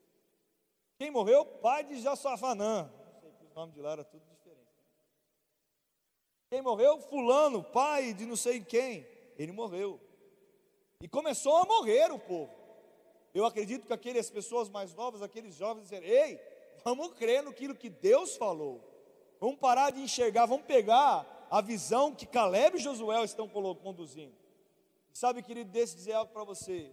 Quem 0.97 1.11
morreu? 1.11 1.45
Pai 1.45 1.85
de 1.85 2.01
Jossafanã. 2.01 2.91
Não 2.91 3.21
sei 3.21 3.33
que 3.33 3.45
os 3.45 3.73
de 3.73 3.81
lá 3.81 3.93
eram 3.93 4.05
tudo 4.05 4.25
diferente. 4.27 4.71
Quem 6.49 6.63
morreu? 6.63 6.99
Fulano, 7.01 7.63
pai 7.63 8.15
de 8.15 8.27
não 8.27 8.37
sei 8.37 8.63
quem. 8.63 9.14
Ele 9.39 9.53
morreu. 9.53 10.01
E 11.01 11.09
começou 11.09 11.57
a 11.57 11.65
morrer 11.65 12.11
o 12.13 12.19
povo. 12.19 12.53
Eu 13.35 13.45
acredito 13.45 13.87
que 13.87 13.93
aquelas 13.93 14.31
pessoas 14.31 14.69
mais 14.69 14.95
novas, 14.95 15.23
aqueles 15.23 15.57
jovens, 15.57 15.85
disseram: 15.85 16.07
Ei, 16.07 16.41
vamos 16.85 17.13
crer 17.15 17.43
no 17.43 17.53
que 17.53 17.91
Deus 17.91 18.37
falou. 18.37 18.81
Vamos 19.41 19.59
parar 19.59 19.91
de 19.91 20.01
enxergar, 20.01 20.47
vamos 20.47 20.67
pegar 20.67 21.47
a 21.51 21.61
visão 21.61 22.15
que 22.15 22.27
Caleb 22.27 22.77
e 22.77 22.81
Josué 22.81 23.23
estão 23.25 23.49
conduzindo. 23.49 24.35
Sabe, 25.13 25.43
querido, 25.43 25.71
deixa 25.71 25.93
eu 25.93 25.97
dizer 25.97 26.13
algo 26.13 26.33
para 26.33 26.43
você, 26.45 26.91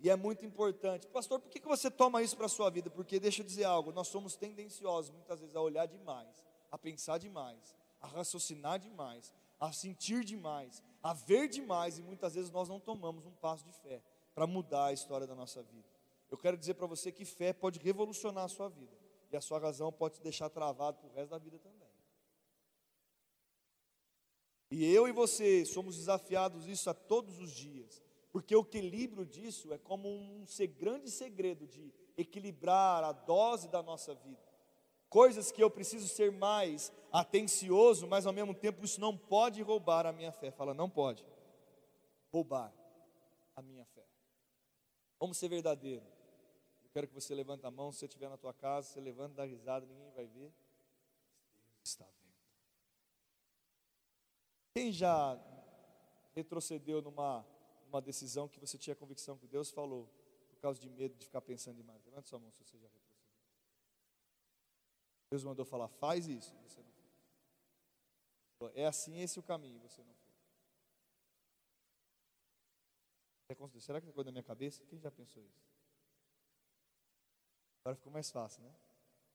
e 0.00 0.10
é 0.10 0.16
muito 0.16 0.44
importante. 0.44 1.06
Pastor, 1.06 1.38
por 1.38 1.50
que 1.50 1.60
você 1.60 1.90
toma 1.90 2.22
isso 2.22 2.36
para 2.36 2.46
a 2.46 2.48
sua 2.48 2.70
vida? 2.70 2.90
Porque, 2.90 3.20
deixa 3.20 3.42
eu 3.42 3.46
dizer 3.46 3.64
algo, 3.64 3.92
nós 3.92 4.08
somos 4.08 4.34
tendenciosos 4.34 5.10
muitas 5.10 5.40
vezes 5.40 5.54
a 5.54 5.60
olhar 5.60 5.86
demais, 5.86 6.44
a 6.70 6.78
pensar 6.78 7.18
demais, 7.18 7.76
a 8.00 8.06
raciocinar 8.06 8.78
demais, 8.78 9.32
a 9.60 9.70
sentir 9.72 10.24
demais, 10.24 10.82
a 11.02 11.12
ver 11.12 11.48
demais, 11.48 11.98
e 11.98 12.02
muitas 12.02 12.34
vezes 12.34 12.50
nós 12.50 12.68
não 12.68 12.78
tomamos 12.78 13.26
um 13.26 13.32
passo 13.32 13.64
de 13.64 13.72
fé 13.72 14.02
para 14.34 14.46
mudar 14.46 14.86
a 14.86 14.92
história 14.92 15.26
da 15.26 15.34
nossa 15.34 15.62
vida. 15.62 15.88
Eu 16.30 16.38
quero 16.38 16.56
dizer 16.56 16.74
para 16.74 16.86
você 16.86 17.10
que 17.10 17.24
fé 17.24 17.52
pode 17.52 17.78
revolucionar 17.78 18.44
a 18.44 18.48
sua 18.48 18.68
vida, 18.68 18.96
e 19.30 19.36
a 19.36 19.40
sua 19.40 19.58
razão 19.58 19.92
pode 19.92 20.16
te 20.16 20.22
deixar 20.22 20.48
travado 20.48 20.98
para 20.98 21.08
o 21.08 21.12
resto 21.12 21.30
da 21.30 21.38
vida 21.38 21.58
também. 21.58 21.88
E 24.70 24.84
eu 24.84 25.08
e 25.08 25.12
você 25.12 25.64
somos 25.64 25.96
desafiados 25.96 26.68
isso 26.68 26.88
a 26.88 26.94
todos 26.94 27.38
os 27.38 27.50
dias, 27.50 28.00
porque 28.30 28.54
o 28.54 28.60
equilíbrio 28.60 29.26
disso 29.26 29.72
é 29.72 29.78
como 29.78 30.08
um 30.08 30.44
grande 30.78 31.10
segredo 31.10 31.66
de 31.66 31.92
equilibrar 32.16 33.02
a 33.02 33.12
dose 33.12 33.68
da 33.68 33.82
nossa 33.82 34.14
vida. 34.14 34.49
Coisas 35.10 35.50
que 35.50 35.60
eu 35.60 35.68
preciso 35.68 36.06
ser 36.06 36.30
mais 36.30 36.92
atencioso, 37.10 38.06
mas 38.06 38.26
ao 38.26 38.32
mesmo 38.32 38.54
tempo 38.54 38.84
isso 38.84 39.00
não 39.00 39.18
pode 39.18 39.60
roubar 39.60 40.06
a 40.06 40.12
minha 40.12 40.30
fé. 40.30 40.52
Fala, 40.52 40.72
não 40.72 40.88
pode 40.88 41.26
roubar 42.32 42.72
a 43.56 43.60
minha 43.60 43.84
fé. 43.86 44.06
Vamos 45.18 45.36
ser 45.36 45.48
verdadeiro. 45.48 46.06
Eu 46.84 46.90
quero 46.92 47.08
que 47.08 47.14
você 47.14 47.34
levante 47.34 47.66
a 47.66 47.70
mão, 47.72 47.90
se 47.90 47.98
você 47.98 48.06
estiver 48.06 48.28
na 48.28 48.36
tua 48.36 48.54
casa, 48.54 48.86
você 48.86 49.00
levanta, 49.00 49.34
dá 49.34 49.44
risada, 49.44 49.84
ninguém 49.84 50.12
vai 50.12 50.26
ver. 50.26 50.52
Deus 51.74 51.88
está 51.88 52.04
vendo. 52.04 52.36
Quem 54.72 54.92
já 54.92 55.36
retrocedeu 56.36 57.02
numa, 57.02 57.44
numa 57.84 58.00
decisão 58.00 58.46
que 58.46 58.60
você 58.60 58.78
tinha 58.78 58.94
convicção 58.94 59.36
que 59.36 59.48
Deus 59.48 59.72
falou, 59.72 60.08
por 60.48 60.60
causa 60.60 60.80
de 60.80 60.88
medo 60.88 61.16
de 61.16 61.26
ficar 61.26 61.40
pensando 61.40 61.76
demais? 61.78 62.04
Levante 62.04 62.28
sua 62.28 62.38
mão 62.38 62.52
se 62.52 62.58
você 62.58 62.78
já 62.78 62.86
retrocedeu. 62.86 63.09
Deus 65.30 65.44
mandou 65.44 65.64
falar, 65.64 65.88
faz 65.88 66.26
isso, 66.26 66.54
você 66.62 66.82
não 66.82 66.90
fez. 66.92 68.76
É 68.76 68.86
assim 68.86 69.20
esse 69.20 69.38
é 69.38 69.40
o 69.40 69.42
caminho, 69.42 69.80
você 69.80 70.02
não 70.02 70.14
fez. 70.14 70.30
Será 73.82 74.00
que 74.00 74.08
é 74.08 74.12
coisa 74.12 74.26
da 74.26 74.32
minha 74.32 74.42
cabeça? 74.42 74.84
Quem 74.84 75.00
já 75.00 75.10
pensou 75.10 75.42
isso? 75.42 75.70
Agora 77.82 77.96
ficou 77.96 78.12
mais 78.12 78.30
fácil, 78.30 78.62
né? 78.62 78.74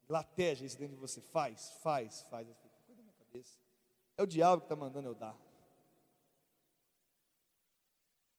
Lateja 0.07 0.65
isso 0.65 0.77
dentro 0.77 0.95
de 0.95 1.01
você. 1.01 1.19
Faz, 1.19 1.71
faz, 1.81 2.21
faz. 2.23 2.47
Coisa 2.47 2.95
da 2.95 3.03
minha 3.03 3.15
cabeça. 3.15 3.59
É 4.15 4.23
o 4.23 4.27
diabo 4.27 4.61
que 4.61 4.65
está 4.65 4.75
mandando 4.75 5.09
eu 5.09 5.15
dar. 5.15 5.35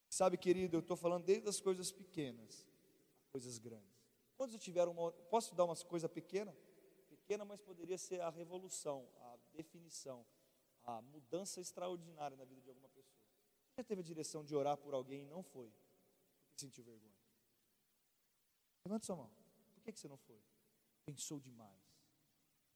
Sabe, 0.09 0.39
querido, 0.39 0.77
eu 0.77 0.81
estou 0.81 0.97
falando 0.97 1.25
desde 1.25 1.49
as 1.49 1.61
coisas 1.61 1.93
pequenas 1.93 2.67
coisas 3.37 3.59
grandes. 3.59 3.95
Quando 4.35 4.59
tiveram 4.59 4.93
uma. 4.93 5.13
Posso 5.13 5.55
dar 5.55 5.65
umas 5.65 5.83
coisas 5.83 6.11
pequenas? 6.11 6.55
Pequena, 7.27 7.45
mas 7.45 7.61
poderia 7.61 7.99
ser 7.99 8.21
a 8.21 8.31
revolução, 8.31 9.09
a 9.21 9.37
definição, 9.53 10.25
a 10.85 11.03
mudança 11.03 11.61
extraordinária 11.61 12.37
na 12.37 12.45
vida 12.45 12.61
de 12.61 12.69
alguma 12.69 12.89
pessoa. 12.91 13.21
Você 13.69 13.81
já 13.81 13.85
teve 13.85 14.01
a 14.01 14.05
direção 14.05 14.45
de 14.45 14.55
orar 14.55 14.77
por 14.77 14.95
alguém 14.95 15.25
e 15.25 15.27
não 15.27 15.43
foi? 15.43 15.69
Porque 16.47 16.61
sentiu 16.61 16.85
vergonha. 16.85 17.19
Levante 18.85 19.07
sua 19.07 19.17
mão. 19.17 19.31
Por 19.75 19.83
que 19.83 19.99
você 19.99 20.07
não 20.07 20.17
foi? 20.17 20.41
Pensou 21.05 21.41
demais. 21.41 21.83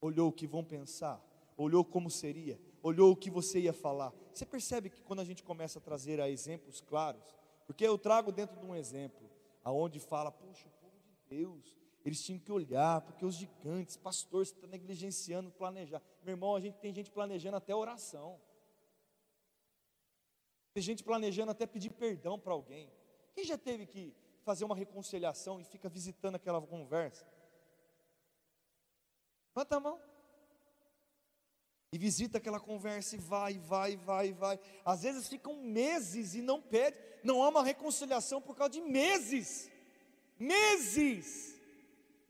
Olhou 0.01 0.29
o 0.29 0.33
que 0.33 0.47
vão 0.47 0.65
pensar 0.65 1.25
olhou 1.63 1.85
como 1.85 2.11
seria, 2.11 2.61
olhou 2.83 3.13
o 3.13 3.17
que 3.17 3.31
você 3.31 3.61
ia 3.61 3.73
falar. 3.73 4.13
Você 4.33 4.47
percebe 4.47 4.91
que 4.91 5.03
quando 5.03 5.21
a 5.21 5.25
gente 5.25 5.43
começa 5.43 5.79
a 5.79 5.83
trazer 5.83 6.21
a 6.21 6.29
exemplos 6.29 6.81
claros, 6.81 7.23
porque 7.67 7.87
eu 7.87 7.99
trago 7.99 8.33
dentro 8.33 8.59
de 8.59 8.65
um 8.65 8.75
exemplo, 8.75 9.31
aonde 9.63 10.01
fala, 10.01 10.31
poxa, 10.31 10.67
o 10.67 10.71
povo 10.71 10.99
de 11.03 11.15
Deus, 11.29 11.77
eles 12.05 12.23
tinham 12.25 12.39
que 12.39 12.51
olhar, 12.51 13.01
porque 13.03 13.25
os 13.25 13.35
gigantes, 13.35 13.97
pastor, 13.97 14.47
você 14.47 14.55
está 14.55 14.67
negligenciando 14.67 15.51
planejar. 15.51 16.01
Meu 16.23 16.33
irmão, 16.33 16.57
a 16.57 16.61
gente 16.61 16.79
tem 16.79 16.95
gente 16.95 17.11
planejando 17.11 17.57
até 17.57 17.75
oração. 17.75 18.41
Tem 20.73 20.83
gente 20.83 21.05
planejando 21.05 21.51
até 21.51 21.67
pedir 21.67 21.91
perdão 21.91 22.39
para 22.39 22.53
alguém. 22.53 22.91
Quem 23.35 23.45
já 23.45 23.59
teve 23.59 23.87
que 23.87 24.15
fazer 24.43 24.65
uma 24.65 24.75
reconciliação 24.75 25.61
e 25.61 25.65
fica 25.65 25.89
visitando 25.89 26.37
aquela 26.37 26.61
conversa? 26.61 27.27
Levanta 29.55 29.77
a 29.77 29.81
mão 29.81 30.01
e 31.93 31.99
visita 31.99 32.39
aquela 32.39 32.61
conversa 32.61 33.17
e 33.17 33.19
vai, 33.19 33.59
vai, 33.59 33.97
vai, 33.97 34.33
vai. 34.33 34.61
Às 34.85 35.03
vezes 35.03 35.29
ficam 35.29 35.57
meses 35.57 36.35
e 36.35 36.41
não 36.41 36.63
pede, 36.63 36.97
não 37.23 37.43
há 37.43 37.49
uma 37.49 37.65
reconciliação 37.65 38.41
por 38.41 38.57
causa 38.57 38.73
de 38.73 38.81
meses. 38.81 39.71
Meses. 40.39 41.60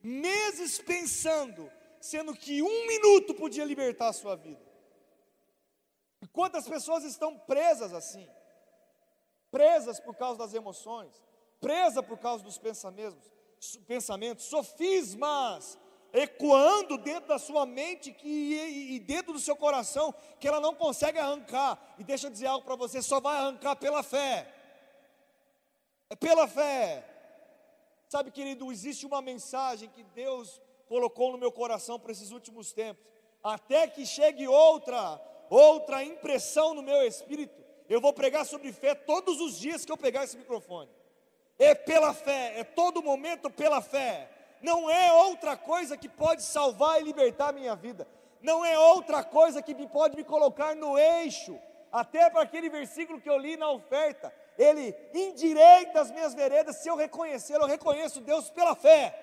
Meses 0.02 0.78
pensando, 0.78 1.70
sendo 2.00 2.34
que 2.34 2.62
um 2.62 2.86
minuto 2.86 3.34
podia 3.34 3.64
libertar 3.64 4.08
a 4.08 4.12
sua 4.12 4.36
vida. 4.36 4.60
E 6.22 6.26
quantas 6.26 6.68
pessoas 6.68 7.04
estão 7.04 7.38
presas 7.38 7.92
assim? 7.92 8.28
Presas 9.50 9.98
por 9.98 10.14
causa 10.14 10.38
das 10.38 10.54
emoções, 10.54 11.20
presas 11.60 12.04
por 12.04 12.18
causa 12.18 12.44
dos 12.44 12.56
pensamentos, 12.56 13.30
pensamentos, 13.86 14.44
sofismas, 14.44 15.78
ecoando 16.12 16.98
dentro 16.98 17.28
da 17.28 17.38
sua 17.38 17.66
mente 17.66 18.12
que, 18.12 18.28
e, 18.28 18.96
e 18.96 19.00
dentro 19.00 19.32
do 19.32 19.38
seu 19.38 19.56
coração 19.56 20.14
que 20.38 20.48
ela 20.48 20.60
não 20.60 20.74
consegue 20.74 21.18
arrancar. 21.18 21.94
E 21.98 22.04
deixa 22.04 22.26
eu 22.26 22.30
dizer 22.30 22.46
algo 22.46 22.64
para 22.64 22.76
você: 22.76 23.02
só 23.02 23.20
vai 23.20 23.36
arrancar 23.36 23.76
pela 23.76 24.02
fé. 24.02 24.54
É 26.08 26.16
pela 26.16 26.46
fé. 26.46 27.09
Sabe, 28.10 28.30
querido, 28.30 28.72
existe 28.72 29.06
uma 29.06 29.22
mensagem 29.22 29.88
que 29.88 30.02
Deus 30.02 30.60
colocou 30.88 31.30
no 31.30 31.38
meu 31.38 31.52
coração 31.52 31.98
para 31.98 32.10
esses 32.10 32.32
últimos 32.32 32.72
tempos. 32.72 33.06
Até 33.42 33.86
que 33.86 34.04
chegue 34.04 34.48
outra, 34.48 35.20
outra 35.48 36.02
impressão 36.02 36.74
no 36.74 36.82
meu 36.82 37.06
espírito, 37.06 37.54
eu 37.88 38.00
vou 38.00 38.12
pregar 38.12 38.44
sobre 38.44 38.72
fé 38.72 38.94
todos 38.94 39.40
os 39.40 39.56
dias 39.56 39.84
que 39.84 39.92
eu 39.92 39.96
pegar 39.96 40.24
esse 40.24 40.36
microfone. 40.36 40.90
É 41.56 41.72
pela 41.74 42.12
fé, 42.12 42.58
é 42.58 42.64
todo 42.64 43.02
momento 43.02 43.48
pela 43.48 43.80
fé 43.80 44.28
não 44.62 44.90
é 44.90 45.12
outra 45.12 45.56
coisa 45.56 45.96
que 45.96 46.08
pode 46.08 46.42
salvar 46.42 47.00
e 47.00 47.04
libertar 47.04 47.48
a 47.48 47.52
minha 47.52 47.74
vida, 47.74 48.06
não 48.42 48.64
é 48.64 48.78
outra 48.78 49.24
coisa 49.24 49.62
que 49.62 49.74
pode 49.86 50.16
me 50.16 50.24
colocar 50.24 50.74
no 50.76 50.98
eixo, 50.98 51.58
até 51.90 52.28
para 52.30 52.42
aquele 52.42 52.68
versículo 52.68 53.20
que 53.20 53.28
eu 53.28 53.38
li 53.38 53.56
na 53.56 53.70
oferta, 53.70 54.32
ele 54.62 54.94
endireita 55.14 56.00
as 56.00 56.10
minhas 56.10 56.34
veredas, 56.34 56.76
se 56.76 56.88
eu 56.88 56.96
reconhecer, 56.96 57.54
eu 57.54 57.66
reconheço 57.66 58.20
Deus 58.20 58.50
pela 58.50 58.74
fé, 58.74 59.18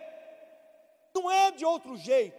não 1.13 1.29
é 1.29 1.51
de 1.51 1.65
outro 1.65 1.95
jeito, 1.95 2.37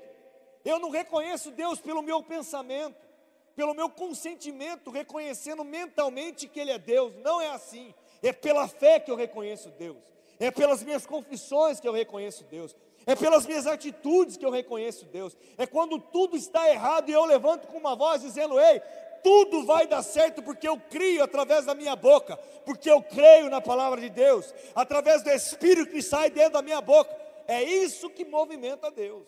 eu 0.64 0.78
não 0.78 0.90
reconheço 0.90 1.50
Deus 1.50 1.80
pelo 1.80 2.02
meu 2.02 2.22
pensamento, 2.22 3.06
pelo 3.54 3.74
meu 3.74 3.88
consentimento, 3.88 4.90
reconhecendo 4.90 5.64
mentalmente 5.64 6.46
que 6.46 6.60
Ele 6.60 6.70
é 6.70 6.78
Deus. 6.78 7.12
Não 7.16 7.40
é 7.40 7.48
assim. 7.48 7.92
É 8.22 8.32
pela 8.32 8.68
fé 8.68 9.00
que 9.00 9.10
eu 9.10 9.16
reconheço 9.16 9.70
Deus. 9.70 9.96
É 10.38 10.50
pelas 10.50 10.82
minhas 10.82 11.04
confissões 11.06 11.80
que 11.80 11.88
eu 11.88 11.92
reconheço 11.92 12.44
Deus. 12.44 12.76
É 13.04 13.16
pelas 13.16 13.46
minhas 13.46 13.66
atitudes 13.66 14.36
que 14.36 14.44
eu 14.44 14.50
reconheço 14.50 15.06
Deus. 15.06 15.36
É 15.56 15.66
quando 15.66 15.98
tudo 15.98 16.36
está 16.36 16.70
errado 16.70 17.08
e 17.08 17.12
eu 17.12 17.24
levanto 17.24 17.66
com 17.66 17.78
uma 17.78 17.96
voz 17.96 18.22
dizendo: 18.22 18.60
Ei, 18.60 18.80
tudo 19.22 19.64
vai 19.64 19.86
dar 19.86 20.02
certo 20.02 20.42
porque 20.42 20.68
eu 20.68 20.78
crio 20.78 21.22
através 21.22 21.66
da 21.66 21.74
minha 21.74 21.96
boca, 21.96 22.36
porque 22.64 22.90
eu 22.90 23.02
creio 23.02 23.48
na 23.50 23.60
palavra 23.60 24.00
de 24.00 24.10
Deus, 24.10 24.52
através 24.74 25.22
do 25.22 25.30
Espírito 25.30 25.90
que 25.90 26.02
sai 26.02 26.30
dentro 26.30 26.54
da 26.54 26.62
minha 26.62 26.80
boca. 26.80 27.14
É 27.46 27.62
isso 27.62 28.10
que 28.10 28.24
movimenta 28.24 28.90
Deus. 28.90 29.26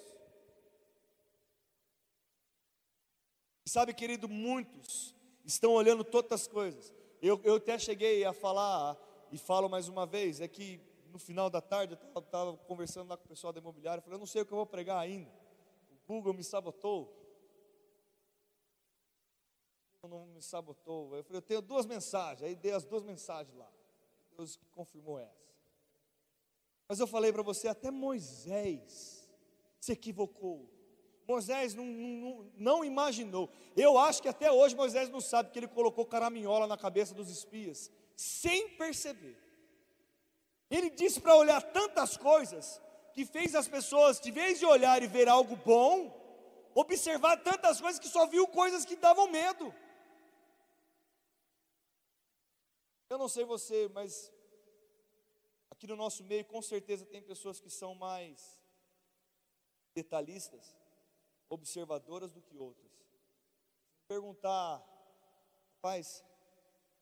Sabe, 3.65 3.95
querido, 3.95 4.29
muitos 4.29 5.15
estão 5.45 5.73
olhando 5.73 6.03
todas 6.03 6.33
as 6.33 6.47
coisas. 6.47 6.93
Eu, 7.23 7.41
eu 7.45 7.55
até 7.55 7.79
cheguei 7.79 8.25
a 8.25 8.33
falar, 8.33 8.97
e 9.31 9.39
falo 9.39 9.69
mais 9.69 9.89
uma 9.89 10.07
vez, 10.07 10.41
é 10.41 10.49
que 10.49 10.81
no 11.13 11.19
final 11.19 11.51
da 11.51 11.61
tarde 11.61 11.99
eu 12.15 12.21
estava 12.21 12.57
conversando 12.57 13.09
lá 13.09 13.17
com 13.17 13.25
o 13.25 13.29
pessoal 13.29 13.53
da 13.53 13.61
imobiliária, 13.61 14.03
falei, 14.03 14.17
eu 14.17 14.21
não 14.21 14.27
sei 14.27 14.43
o 14.43 14.47
que 14.47 14.53
eu 14.53 14.57
vou 14.57 14.67
pregar 14.67 14.99
ainda. 14.99 15.31
O 15.91 16.15
Google 16.15 16.35
me 16.35 16.43
sabotou. 16.43 17.20
Não 20.09 20.26
me 20.26 20.40
sabotou. 20.40 21.14
Eu 21.14 21.23
falei, 21.23 21.38
eu 21.38 21.42
tenho 21.42 21.61
duas 21.61 21.85
mensagens. 21.87 22.42
Aí 22.42 22.54
dei 22.54 22.73
as 22.73 22.85
duas 22.85 23.02
mensagens 23.02 23.54
lá. 23.57 23.71
Deus 24.37 24.59
confirmou 24.73 25.19
essa. 25.19 25.50
Mas 26.88 26.99
eu 26.99 27.07
falei 27.07 27.33
para 27.33 27.42
você, 27.42 27.69
até 27.69 27.90
Moisés 27.90 29.28
se 29.78 29.92
equivocou. 29.92 30.69
Moisés 31.28 31.75
não, 31.75 31.85
não, 31.85 32.50
não, 32.57 32.85
imaginou. 32.85 33.49
Eu 33.76 33.97
acho 33.97 34.21
que 34.21 34.28
até 34.28 34.50
hoje 34.50 34.75
Moisés 34.75 35.09
não 35.09 35.21
sabe 35.21 35.50
que 35.50 35.59
ele 35.59 35.69
colocou 35.69 36.04
caraminhola 36.04 36.66
na 36.66 36.76
cabeça 36.76 37.14
dos 37.14 37.30
espias, 37.30 37.90
sem 38.16 38.71
perceber. 38.71 39.38
Ele 40.69 40.90
disse 40.90 41.21
para 41.21 41.37
olhar 41.37 41.62
tantas 41.62 42.16
coisas, 42.16 42.80
que 43.12 43.25
fez 43.25 43.54
as 43.54 43.69
pessoas, 43.69 44.19
de 44.19 44.30
vez 44.30 44.59
de 44.59 44.66
olhar 44.66 45.02
e 45.02 45.07
ver 45.07 45.28
algo 45.28 45.57
bom, 45.57 46.16
observar 46.75 47.37
tantas 47.37 47.80
coisas 47.80 48.00
que 48.00 48.09
só 48.09 48.26
viu 48.26 48.47
coisas 48.49 48.85
que 48.85 48.97
davam 48.97 49.30
medo. 49.30 49.73
Eu 53.11 53.19
não 53.19 53.29
sei 53.29 53.45
você, 53.45 53.88
mas 53.88 54.33
aqui 55.69 55.85
no 55.85 55.97
nosso 55.97 56.23
meio 56.23 56.45
com 56.45 56.62
certeza 56.62 57.05
tem 57.05 57.21
pessoas 57.21 57.59
que 57.59 57.69
são 57.69 57.93
mais 57.93 58.62
detalhistas, 59.93 60.76
observadoras 61.49 62.31
do 62.31 62.40
que 62.40 62.57
outras. 62.57 62.93
Perguntar, 64.07 64.76
rapaz, 65.75 66.25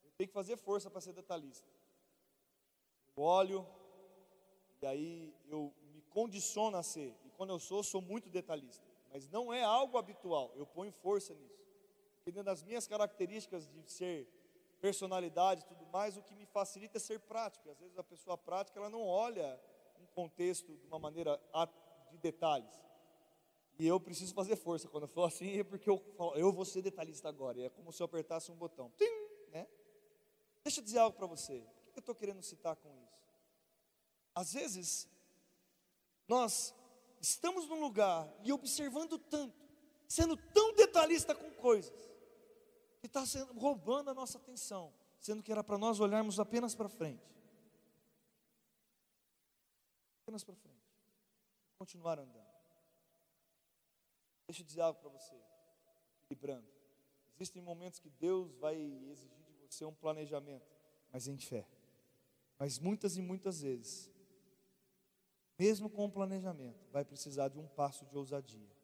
eu 0.03 0.11
tenho 0.13 0.29
que 0.29 0.33
fazer 0.35 0.57
força 0.57 0.89
para 0.91 1.03
ser 1.03 1.13
detalhista. 1.13 1.69
Eu 3.15 3.23
olho 3.23 3.69
e 4.81 4.87
aí 4.87 5.35
eu 5.47 5.75
me 5.93 6.01
condiciono 6.09 6.79
a 6.79 6.83
ser. 6.83 7.15
E 7.27 7.31
quando 7.33 7.51
eu 7.51 7.59
sou, 7.59 7.83
sou 7.83 8.01
muito 8.01 8.31
detalhista. 8.31 8.87
Mas 9.13 9.29
não 9.29 9.53
é 9.53 9.63
algo 9.63 9.99
habitual. 9.99 10.53
Eu 10.55 10.67
ponho 10.67 10.91
força 10.91 11.35
nisso. 11.35 11.63
Porque 12.25 12.43
das 12.43 12.63
minhas 12.63 12.87
características 12.87 13.67
de 13.67 13.91
ser 13.91 14.38
personalidade 14.81 15.63
e 15.63 15.67
tudo 15.67 15.87
mais, 15.87 16.17
o 16.17 16.23
que 16.23 16.35
me 16.35 16.47
facilita 16.47 16.99
é 16.99 17.01
ser 17.01 17.21
prático. 17.21 17.71
Às 17.71 17.79
vezes 17.79 17.99
a 17.99 18.05
pessoa 18.05 18.37
prática 18.37 18.79
ela 18.79 18.91
não 18.91 19.07
olha 19.07 19.61
um 20.01 20.07
contexto 20.07 20.77
de 20.77 20.87
uma 20.87 20.99
maneira 20.99 21.41
de 22.11 22.19
detalhes. 22.19 22.73
E 23.79 23.87
eu 23.87 24.01
preciso 24.01 24.35
fazer 24.35 24.57
força. 24.57 24.89
Quando 24.89 25.05
eu 25.05 25.09
falo 25.09 25.27
assim, 25.27 25.61
é 25.61 25.65
porque 25.65 25.89
eu 25.89 25.99
falo, 26.17 26.35
eu 26.35 26.53
vou 26.53 26.65
ser 26.65 26.83
detalhista 26.83 27.29
agora. 27.29 27.61
É 27.61 27.69
como 27.69 27.93
se 27.93 28.03
eu 28.03 28.07
apertasse 28.07 28.51
um 28.51 28.57
botão. 28.57 28.91
Tim, 28.97 29.51
né? 29.51 29.69
Deixa 30.65 30.81
eu 30.81 30.85
dizer 30.85 30.99
algo 30.99 31.17
para 31.17 31.27
você. 31.27 31.59
O 31.87 31.93
que 31.93 31.99
eu 31.99 32.01
estou 32.01 32.15
querendo 32.15 32.43
citar 32.43 32.75
com 32.77 32.93
isso? 32.97 33.19
Às 34.35 34.53
vezes, 34.53 35.09
nós 36.27 36.75
estamos 37.21 37.69
num 37.69 37.81
lugar 37.81 38.29
e 38.43 38.53
observando 38.53 39.19
tanto, 39.19 39.55
sendo 40.09 40.37
tão 40.37 40.75
detalhista 40.75 41.35
com 41.35 41.51
coisas, 41.53 42.08
que 43.01 43.07
está 43.07 43.23
roubando 43.57 44.11
a 44.11 44.15
nossa 44.15 44.39
atenção, 44.39 44.93
sendo 45.19 45.43
que 45.43 45.53
era 45.53 45.63
para 45.63 45.79
nós 45.79 46.01
olharmos 46.01 46.39
apenas 46.41 46.75
para 46.75 46.89
frente. 46.89 47.25
Apenas 50.23 50.45
para 50.45 50.55
frente. 50.57 50.79
Continuar 51.79 52.19
andando. 52.19 52.49
Deixa 54.47 54.63
eu 54.63 54.67
dizer 54.67 54.81
algo 54.81 54.99
para 55.01 55.11
você, 55.11 55.37
equilibrando. 56.25 56.67
Existem 57.37 57.63
momentos 57.63 58.01
que 58.01 58.11
Deus 58.11 58.57
vai 58.57 58.77
exigir 58.77 59.45
de 59.45 59.55
você 59.67 59.85
um 59.85 59.95
planejamento, 59.95 60.67
mas 61.13 61.29
em 61.29 61.39
fé. 61.39 61.69
Mas 62.59 62.79
muitas 62.79 63.17
e 63.17 63.23
muitas 63.23 63.61
vezes, 63.61 64.11
mesmo 65.59 65.89
com 65.89 66.07
o 66.07 66.11
planejamento, 66.11 66.89
vai 66.91 67.05
precisar 67.05 67.49
de 67.49 67.59
um 67.59 67.69
passo 67.69 68.07
de 68.07 68.17
ousadia. 68.17 68.77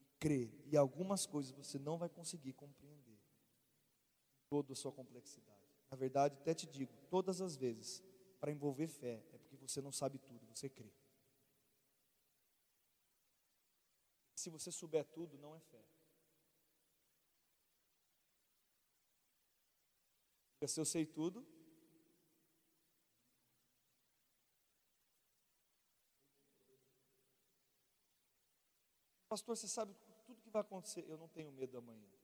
E 0.00 0.04
crer. 0.20 0.52
E 0.66 0.76
algumas 0.76 1.26
coisas 1.26 1.52
você 1.52 1.78
não 1.78 1.98
vai 1.98 2.08
conseguir 2.08 2.52
compreender 2.52 2.91
toda 4.52 4.74
a 4.74 4.76
sua 4.76 4.92
complexidade. 4.92 5.66
Na 5.90 5.96
verdade, 5.96 6.36
até 6.38 6.52
te 6.52 6.66
digo, 6.66 6.92
todas 7.08 7.40
as 7.40 7.56
vezes, 7.56 8.02
para 8.38 8.52
envolver 8.52 8.86
fé, 8.86 9.24
é 9.32 9.38
porque 9.38 9.56
você 9.56 9.80
não 9.80 9.90
sabe 9.90 10.18
tudo, 10.18 10.46
você 10.46 10.68
crê. 10.68 10.92
Se 14.34 14.50
você 14.50 14.70
souber 14.70 15.06
tudo, 15.06 15.38
não 15.38 15.56
é 15.56 15.60
fé. 15.60 15.82
Se 20.66 20.78
eu 20.78 20.84
sei 20.84 21.06
tudo, 21.06 21.46
Pastor, 29.30 29.56
você 29.56 29.66
sabe 29.66 29.94
tudo 30.26 30.42
que 30.42 30.50
vai 30.50 30.60
acontecer. 30.60 31.06
Eu 31.08 31.16
não 31.16 31.26
tenho 31.26 31.50
medo 31.52 31.78
amanhã. 31.78 32.21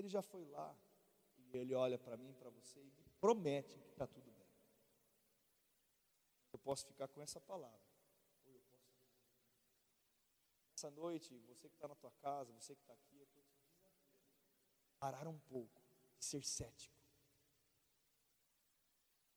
Ele 0.00 0.08
já 0.08 0.22
foi 0.22 0.46
lá 0.46 0.74
e 1.36 1.58
ele 1.58 1.74
olha 1.74 1.98
para 1.98 2.16
mim, 2.16 2.32
para 2.32 2.48
você 2.48 2.80
e 2.80 2.90
me 2.90 3.04
promete 3.20 3.78
que 3.78 3.90
está 3.90 4.06
tudo 4.06 4.30
bem. 4.30 4.48
Eu 6.54 6.58
posso 6.58 6.86
ficar 6.86 7.06
com 7.06 7.20
essa 7.20 7.38
palavra. 7.38 7.86
Ou 8.46 8.54
eu 8.54 8.62
posso. 8.62 8.96
Essa 10.74 10.90
noite, 10.90 11.38
você 11.40 11.68
que 11.68 11.74
está 11.74 11.86
na 11.86 11.94
tua 11.94 12.10
casa, 12.12 12.50
você 12.50 12.74
que 12.74 12.80
está 12.80 12.94
aqui, 12.94 13.18
eu 13.18 13.24
estou 13.24 13.42
te 13.42 13.52
desafiando. 13.52 14.00
Parar 14.98 15.28
um 15.28 15.38
pouco 15.40 15.82
de 16.16 16.24
ser 16.24 16.42
cético. 16.46 16.98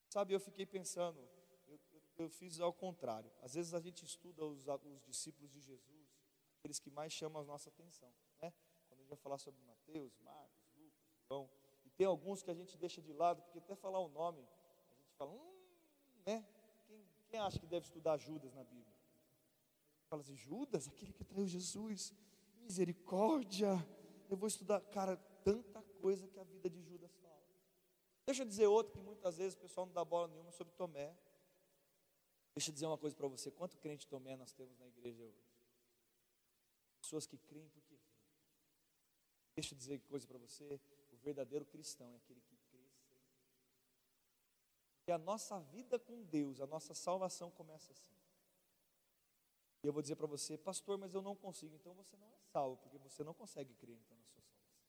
Sabe, 0.08 0.32
eu 0.32 0.40
fiquei 0.40 0.64
pensando, 0.64 1.20
eu, 1.66 1.78
eu, 1.92 2.02
eu, 2.16 2.30
fiz 2.30 2.58
ao 2.58 2.72
contrário. 2.72 3.30
Às 3.42 3.52
vezes 3.52 3.74
a 3.74 3.80
gente 3.80 4.02
estuda 4.02 4.42
os, 4.46 4.64
os 4.66 5.02
discípulos 5.02 5.50
de 5.50 5.60
Jesus, 5.60 6.16
aqueles 6.58 6.78
que 6.78 6.90
mais 6.90 7.12
chamam 7.12 7.42
a 7.42 7.44
nossa 7.44 7.68
atenção. 7.68 8.10
Né? 8.40 8.50
Gente 9.04 9.10
vai 9.10 9.18
falar 9.18 9.36
sobre 9.36 9.60
Mateus, 9.66 10.18
Marcos, 10.20 10.64
João. 11.28 11.50
E 11.84 11.90
tem 11.90 12.06
alguns 12.06 12.42
que 12.42 12.50
a 12.50 12.54
gente 12.54 12.74
deixa 12.78 13.02
de 13.02 13.12
lado, 13.12 13.42
porque 13.42 13.58
até 13.58 13.74
falar 13.74 13.98
o 14.00 14.08
nome, 14.08 14.40
a 14.40 15.02
gente 15.02 15.14
fala, 15.18 15.30
hum, 15.30 15.60
né? 16.24 16.42
Quem, 16.86 17.06
quem 17.28 17.38
acha 17.38 17.58
que 17.58 17.66
deve 17.66 17.84
estudar 17.84 18.16
Judas 18.16 18.54
na 18.54 18.64
Bíblia? 18.64 18.96
Fala 20.08 20.22
assim, 20.22 20.34
Judas, 20.34 20.88
aquele 20.88 21.12
que 21.12 21.22
traiu 21.22 21.46
Jesus, 21.46 22.14
misericórdia. 22.62 23.72
Eu 24.30 24.38
vou 24.38 24.48
estudar, 24.48 24.80
cara, 24.80 25.18
tanta 25.44 25.82
coisa 26.00 26.26
que 26.26 26.40
a 26.40 26.44
vida 26.44 26.70
de 26.70 26.80
Judas 26.80 27.14
fala. 27.16 27.42
Deixa 28.24 28.40
eu 28.40 28.46
dizer 28.46 28.68
outro 28.68 28.94
que 28.94 29.00
muitas 29.00 29.36
vezes 29.36 29.52
o 29.52 29.58
pessoal 29.58 29.84
não 29.84 29.92
dá 29.92 30.02
bola 30.02 30.28
nenhuma 30.28 30.50
sobre 30.50 30.72
Tomé. 30.72 31.14
Deixa 32.54 32.70
eu 32.70 32.72
dizer 32.72 32.86
uma 32.86 32.96
coisa 32.96 33.14
para 33.14 33.28
você: 33.28 33.50
quanto 33.50 33.76
crente 33.76 34.06
Tomé 34.06 34.34
nós 34.34 34.50
temos 34.50 34.78
na 34.78 34.86
igreja 34.86 35.22
hoje? 35.22 35.44
Pessoas 37.02 37.26
que 37.26 37.36
creem 37.36 37.68
porque. 37.68 37.94
Deixa 39.54 39.74
eu 39.74 39.78
dizer 39.78 40.00
coisa 40.00 40.26
para 40.26 40.38
você: 40.38 40.80
verdadeiro 41.22 41.64
cristão 41.64 42.12
é 42.12 42.16
aquele 42.16 42.40
que 42.42 42.56
sempre. 42.56 42.84
E 45.06 45.12
a 45.12 45.18
nossa 45.18 45.60
vida 45.60 45.98
com 45.98 46.22
Deus, 46.24 46.60
a 46.60 46.66
nossa 46.66 46.94
salvação 46.94 47.50
começa 47.50 47.92
assim. 47.92 48.14
E 49.82 49.86
eu 49.86 49.92
vou 49.92 50.00
dizer 50.00 50.16
para 50.16 50.26
você, 50.26 50.56
pastor, 50.56 50.96
mas 50.96 51.12
eu 51.12 51.20
não 51.20 51.36
consigo. 51.36 51.74
Então 51.74 51.92
você 51.94 52.16
não 52.16 52.26
é 52.26 52.38
salvo, 52.52 52.78
porque 52.78 52.96
você 52.98 53.22
não 53.22 53.34
consegue 53.34 53.74
crer 53.74 53.96
então 53.96 54.16
na 54.16 54.24
sua 54.24 54.42
salvação. 54.42 54.80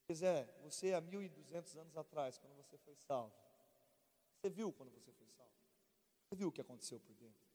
Se 0.00 0.06
quiser, 0.06 0.60
você 0.62 0.92
há 0.92 1.00
1200 1.00 1.76
anos 1.78 1.96
atrás, 1.96 2.36
quando 2.36 2.54
você 2.54 2.76
foi 2.76 2.94
salvo, 2.96 3.34
você 4.36 4.50
viu 4.50 4.72
quando 4.72 4.90
você 4.90 5.10
foi 5.12 5.26
salvo? 5.28 5.52
Você 6.28 6.36
viu 6.36 6.48
o 6.48 6.52
que 6.52 6.60
aconteceu 6.60 7.00
por 7.00 7.14
dentro? 7.14 7.48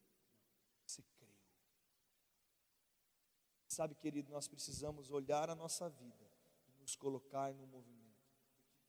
Você 0.85 1.03
creu. 1.03 1.29
Sabe, 3.75 3.93
querido, 3.93 4.31
nós 4.31 4.47
precisamos 4.47 5.11
olhar 5.11 5.49
a 5.49 5.53
nossa 5.53 5.89
vida 5.89 6.25
nos 6.79 6.95
colocar 6.95 7.53
no 7.53 7.67
movimento. 7.67 8.23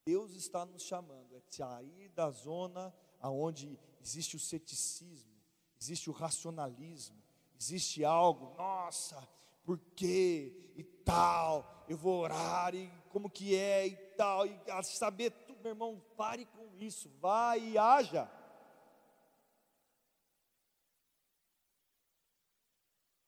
Deus 0.05 0.37
está 0.37 0.65
nos 0.65 0.83
chamando 0.83 1.35
é 1.35 1.43
sair 1.51 2.09
da 2.11 2.31
zona 2.31 2.95
aonde 3.21 3.77
existe 4.01 4.37
o 4.37 4.39
ceticismo, 4.39 5.35
existe 5.81 6.09
o 6.09 6.13
racionalismo, 6.13 7.21
existe 7.59 8.05
algo, 8.05 8.55
nossa, 8.57 9.29
por 9.65 9.77
quê 9.97 10.73
e 10.77 10.85
tal, 10.85 11.85
eu 11.89 11.97
vou 11.97 12.21
orar 12.21 12.73
e 12.73 12.89
como 13.09 13.29
que 13.29 13.57
é 13.57 13.89
e 13.89 13.97
tal, 14.15 14.47
e 14.47 14.57
saber 14.85 15.33
tudo, 15.33 15.63
meu 15.63 15.73
irmão, 15.73 16.01
pare 16.17 16.47
com 16.47 16.73
isso, 16.77 17.11
vai 17.19 17.59
e 17.59 17.77
haja. 17.77 18.31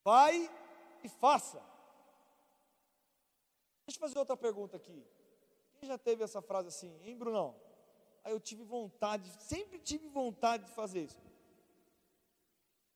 Vai 0.04 0.57
e 1.02 1.08
faça. 1.08 1.58
Deixa 3.86 3.96
eu 3.96 4.00
fazer 4.00 4.18
outra 4.18 4.36
pergunta 4.36 4.76
aqui. 4.76 5.06
Quem 5.78 5.88
já 5.88 5.96
teve 5.96 6.22
essa 6.22 6.42
frase 6.42 6.68
assim, 6.68 7.00
hein, 7.04 7.16
Brunão? 7.16 7.54
Aí 8.24 8.32
eu 8.32 8.40
tive 8.40 8.62
vontade, 8.64 9.30
sempre 9.42 9.78
tive 9.78 10.08
vontade 10.08 10.64
de 10.66 10.72
fazer 10.72 11.04
isso. 11.04 11.20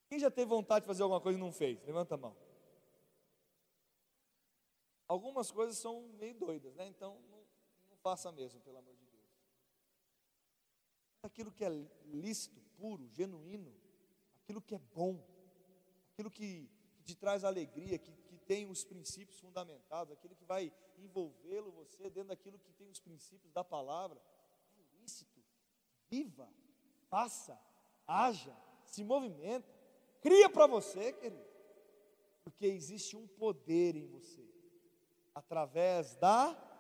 Quem 0.08 0.18
já 0.18 0.30
teve 0.30 0.48
vontade 0.48 0.82
de 0.82 0.86
fazer 0.86 1.02
alguma 1.02 1.20
coisa 1.20 1.38
e 1.38 1.40
não 1.40 1.52
fez? 1.52 1.82
Levanta 1.84 2.16
a 2.16 2.18
mão. 2.18 2.36
Algumas 5.08 5.50
coisas 5.50 5.78
são 5.78 6.02
meio 6.18 6.34
doidas, 6.34 6.74
né? 6.74 6.86
Então 6.86 7.18
não, 7.30 7.38
não 7.88 7.96
faça 7.96 8.30
mesmo, 8.32 8.60
pelo 8.60 8.78
amor 8.78 8.94
de 8.94 9.06
Deus. 9.06 9.24
Aquilo 11.22 11.52
que 11.52 11.64
é 11.64 11.68
lícito, 12.04 12.60
puro, 12.76 13.08
genuíno, 13.08 13.74
aquilo 14.42 14.60
que 14.60 14.74
é 14.74 14.78
bom, 14.78 15.22
aquilo 16.12 16.30
que, 16.30 16.68
que 17.02 17.14
te 17.14 17.16
traz 17.16 17.42
alegria, 17.42 17.98
que, 17.98 18.12
que 18.12 18.36
tem 18.38 18.70
os 18.70 18.84
princípios 18.84 19.38
fundamentados, 19.40 20.12
aquilo 20.12 20.36
que 20.36 20.44
vai 20.44 20.72
envolvê-lo 20.96 21.72
você 21.72 22.08
dentro 22.08 22.28
daquilo 22.28 22.58
que 22.58 22.72
tem 22.72 22.88
os 22.88 23.00
princípios 23.00 23.52
da 23.52 23.64
palavra, 23.64 24.20
é 24.78 25.00
lícito. 25.00 25.42
Viva, 26.08 26.48
faça, 27.08 27.58
haja, 28.06 28.56
se 28.84 29.02
movimenta, 29.02 29.68
cria 30.20 30.48
para 30.48 30.66
você, 30.66 31.12
querido, 31.12 31.44
porque 32.44 32.66
existe 32.66 33.16
um 33.16 33.26
poder 33.26 33.96
em 33.96 34.06
você, 34.06 34.46
através 35.34 36.14
da 36.16 36.70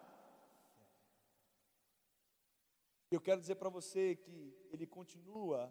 Eu 3.10 3.20
quero 3.20 3.42
dizer 3.42 3.56
para 3.56 3.68
você 3.68 4.16
que 4.16 4.56
ele 4.70 4.86
continua 4.86 5.70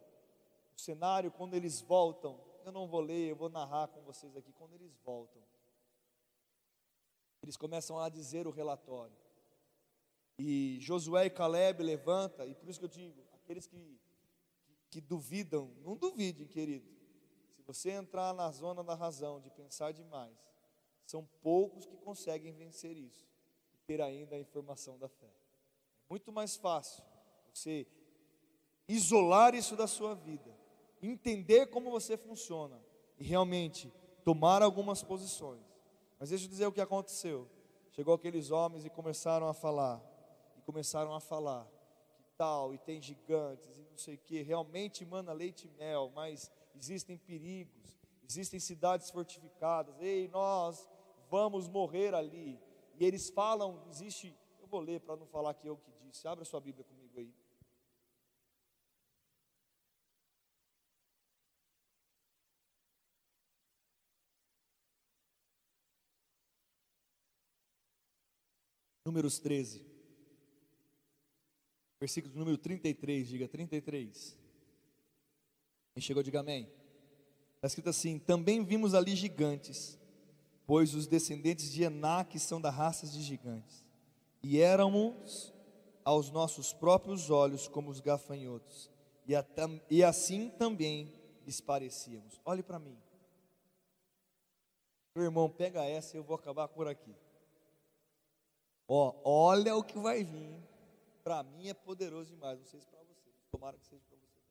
o 0.78 0.80
cenário 0.80 1.32
quando 1.32 1.56
eles 1.56 1.82
voltam. 1.82 2.40
Eu 2.64 2.72
não 2.72 2.88
vou 2.88 3.02
ler, 3.02 3.30
eu 3.30 3.36
vou 3.36 3.50
narrar 3.50 3.88
com 3.88 4.02
vocês 4.02 4.36
aqui. 4.36 4.52
Quando 4.54 4.74
eles 4.74 4.96
voltam, 5.04 5.42
eles 7.42 7.58
começam 7.58 8.00
a 8.00 8.10
dizer 8.10 8.48
o 8.48 8.52
relatório. 8.52 9.16
E 10.38 10.78
Josué 10.80 11.26
e 11.26 11.30
Caleb 11.30 11.84
levanta, 11.84 12.46
e 12.46 12.56
por 12.56 12.70
isso 12.70 12.80
que 12.80 12.86
eu 12.86 12.90
digo, 12.90 13.24
aqueles 13.34 13.68
que, 13.68 14.00
que, 14.90 15.02
duvidam, 15.02 15.72
não 15.82 15.96
duvidem, 15.96 16.48
querido. 16.48 16.90
Se 17.56 17.62
você 17.64 17.92
entrar 17.92 18.34
na 18.34 18.50
zona 18.52 18.84
da 18.84 18.96
razão, 18.96 19.40
de 19.40 19.50
pensar 19.50 19.92
demais, 19.92 20.38
são 21.06 21.28
poucos 21.42 21.86
que 21.86 21.98
conseguem 21.98 22.54
vencer 22.54 22.96
isso 22.96 23.28
e 23.74 23.78
ter 23.86 24.02
ainda 24.02 24.36
a 24.36 24.40
informação 24.40 24.98
da 24.98 25.10
fé. 25.10 25.28
É 25.28 26.10
muito 26.10 26.32
mais 26.32 26.56
fácil 26.56 27.04
você 27.54 27.88
isolar 28.88 29.54
isso 29.56 29.76
da 29.76 29.88
sua 29.88 30.16
vida, 30.16 30.58
entender 31.02 31.68
como 31.68 31.90
você 31.90 32.18
funciona 32.18 32.80
e 33.18 33.24
realmente 33.24 33.92
tomar 34.24 34.62
algumas 34.62 35.04
posições. 35.04 35.62
Mas 36.20 36.30
deixa 36.30 36.46
eu 36.46 36.50
dizer 36.50 36.66
o 36.68 36.72
que 36.72 36.82
aconteceu. 36.82 37.48
Chegou 37.92 38.14
aqueles 38.14 38.52
homens 38.52 38.86
e 38.86 38.90
começaram 38.90 39.48
a 39.48 39.54
falar, 39.54 40.02
e 40.58 40.62
começaram 40.62 41.14
a 41.14 41.20
falar 41.20 41.68
que 42.16 42.24
tal, 42.38 42.74
e 42.74 42.78
tem 42.78 43.02
gigantes, 43.02 43.78
e 43.78 43.82
não 43.82 43.98
sei 43.98 44.16
o 44.16 44.20
que, 44.20 44.42
realmente 44.42 45.06
mana 45.06 45.34
leite 45.34 45.68
e 45.68 45.78
mel, 45.78 46.12
mas 46.16 46.50
existem 46.76 47.18
perigos, 47.18 47.98
existem 48.24 48.60
cidades 48.60 49.10
fortificadas, 49.10 50.00
ei, 50.00 50.30
nós 50.30 50.88
vamos 51.30 51.68
morrer 51.68 52.14
ali. 52.14 52.60
E 52.98 53.06
eles 53.06 53.30
falam, 53.30 53.82
existe, 53.90 54.36
eu 54.62 54.68
vou 54.68 54.80
ler 54.80 55.02
para 55.02 55.16
não 55.16 55.26
falar 55.26 55.54
que 55.54 55.68
eu 55.68 55.76
que 55.78 55.92
disse, 56.08 56.28
abra 56.28 56.46
sua 56.46 56.62
Bíblia 56.62 56.86
comigo 56.86 57.18
aí. 57.18 57.34
Números 69.06 69.40
13. 69.40 69.86
Versículo 72.00 72.36
número 72.36 72.58
33, 72.58 73.28
diga 73.28 73.48
33. 73.48 74.38
Quem 75.94 76.02
chegou, 76.02 76.24
diga 76.24 76.40
amém. 76.40 76.70
Está 77.56 77.68
escrito 77.68 77.90
assim: 77.90 78.18
Também 78.18 78.64
vimos 78.64 78.94
ali 78.94 79.16
gigantes, 79.16 80.00
pois 80.66 80.96
os 80.96 81.08
descendentes 81.08 81.72
de 81.72 81.84
Enaque 81.84 82.40
são 82.40 82.62
da 82.62 82.70
raça 82.70 83.06
de 83.08 83.22
gigantes, 83.22 83.84
e 84.42 84.60
éramos 84.60 85.54
aos 86.04 86.32
nossos 86.32 86.74
próprios 86.74 87.30
olhos 87.30 87.68
como 87.68 87.92
os 87.92 88.00
gafanhotos, 88.00 88.90
e, 89.28 89.34
e 89.90 90.04
assim 90.04 90.50
também 90.50 91.14
lhes 91.46 91.62
parecíamos. 91.62 92.40
Olhe 92.46 92.64
para 92.64 92.80
mim. 92.80 92.98
Meu 95.16 95.26
irmão, 95.26 95.50
pega 95.50 95.84
essa 95.84 96.16
e 96.16 96.20
eu 96.20 96.24
vou 96.24 96.36
acabar 96.36 96.68
por 96.68 96.88
aqui. 96.88 97.14
Ó, 98.94 99.16
olha 99.24 99.74
o 99.78 99.82
que 99.82 99.98
vai 99.98 100.22
vir. 100.22 100.54
Para 101.24 101.44
mim 101.44 101.70
é 101.70 101.74
poderoso 101.74 102.30
demais. 102.30 102.60
Não 102.60 102.66
sei 102.66 102.82
se 102.82 102.88
para 102.88 103.00
você. 103.00 103.30
Tomara 103.50 103.78
que 103.78 103.86
seja 103.86 104.02
para 104.10 104.18
você. 104.18 104.42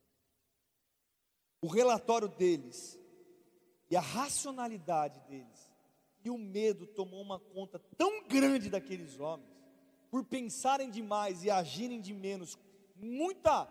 O 1.61 1.66
relatório 1.66 2.26
deles 2.26 2.98
e 3.90 3.96
a 3.96 4.00
racionalidade 4.00 5.20
deles 5.29 5.70
e 6.24 6.31
o 6.31 6.38
medo 6.38 6.87
tomou 6.87 7.20
uma 7.20 7.38
conta 7.38 7.79
tão 7.98 8.26
grande 8.26 8.70
daqueles 8.70 9.20
homens 9.20 9.50
por 10.11 10.24
pensarem 10.24 10.88
demais 10.90 11.44
e 11.44 11.50
agirem 11.50 12.00
de 12.00 12.14
menos, 12.14 12.59
muita 12.96 13.66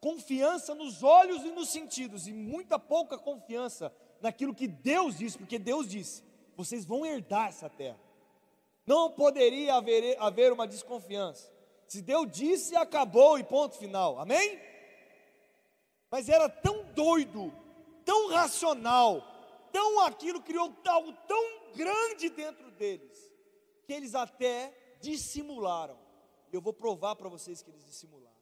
confiança 0.00 0.74
nos 0.74 1.04
olhos 1.04 1.44
e 1.44 1.52
nos 1.52 1.68
sentidos 1.68 2.26
e 2.26 2.32
muita 2.32 2.76
pouca 2.76 3.16
confiança 3.16 3.94
naquilo 4.20 4.52
que 4.52 4.66
Deus 4.66 5.16
disse, 5.16 5.38
porque 5.38 5.60
Deus 5.60 5.88
disse: 5.88 6.24
vocês 6.56 6.84
vão 6.84 7.06
herdar 7.06 7.50
essa 7.50 7.70
terra. 7.70 8.05
Não 8.86 9.10
poderia 9.10 9.74
haver, 9.74 10.16
haver 10.20 10.52
uma 10.52 10.66
desconfiança. 10.66 11.52
Se 11.86 12.00
Deus 12.00 12.30
disse, 12.30 12.76
acabou 12.76 13.38
e 13.38 13.44
ponto 13.44 13.76
final. 13.76 14.18
Amém? 14.18 14.60
Mas 16.10 16.28
era 16.28 16.48
tão 16.48 16.84
doido, 16.92 17.52
tão 18.04 18.28
racional, 18.28 19.22
tão 19.72 20.00
aquilo 20.00 20.40
criou 20.40 20.74
algo 20.86 21.12
tão 21.26 21.72
grande 21.74 22.30
dentro 22.30 22.70
deles, 22.70 23.30
que 23.84 23.92
eles 23.92 24.14
até 24.14 24.72
dissimularam. 25.00 25.98
Eu 26.52 26.60
vou 26.60 26.72
provar 26.72 27.16
para 27.16 27.28
vocês 27.28 27.60
que 27.60 27.70
eles 27.70 27.84
dissimularam. 27.84 28.36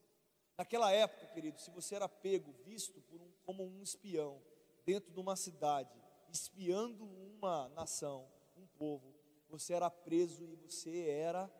Naquela 0.56 0.92
época, 0.92 1.26
querido, 1.28 1.58
se 1.58 1.70
você 1.70 1.96
era 1.96 2.08
pego, 2.08 2.54
visto 2.64 3.02
um, 3.12 3.32
como 3.44 3.64
um 3.64 3.82
espião 3.82 4.40
dentro 4.84 5.10
de 5.10 5.18
uma 5.18 5.34
cidade, 5.34 5.90
espiando 6.30 7.04
uma 7.04 7.68
nação, 7.70 8.28
um 8.56 8.66
povo, 8.66 9.13
você 9.48 9.74
era 9.74 9.90
preso 9.90 10.44
e 10.44 10.56
você 10.56 11.08
era 11.08 11.50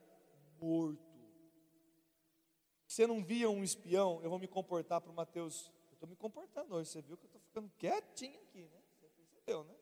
morto. 0.59 1.03
Você 2.87 3.07
não 3.07 3.25
via 3.25 3.51
um 3.51 3.65
espião, 3.65 4.21
eu 4.23 4.31
vou 4.31 4.39
me 4.39 4.47
comportar 4.47 5.01
para 5.01 5.11
o 5.11 5.15
Mateus. 5.15 5.73
Eu 5.91 5.95
estou 5.95 6.09
me 6.09 6.17
comportando 6.17 6.75
hoje, 6.75 6.91
você 6.91 7.03
viu 7.03 7.17
que 7.17 7.25
eu 7.25 7.29
estou 7.29 7.41
ficando 7.41 7.71
quietinho 7.71 8.41
aqui, 8.43 8.63
né? 8.69 8.83
Você 9.01 9.09
percebeu, 9.09 9.65
né? 9.65 9.75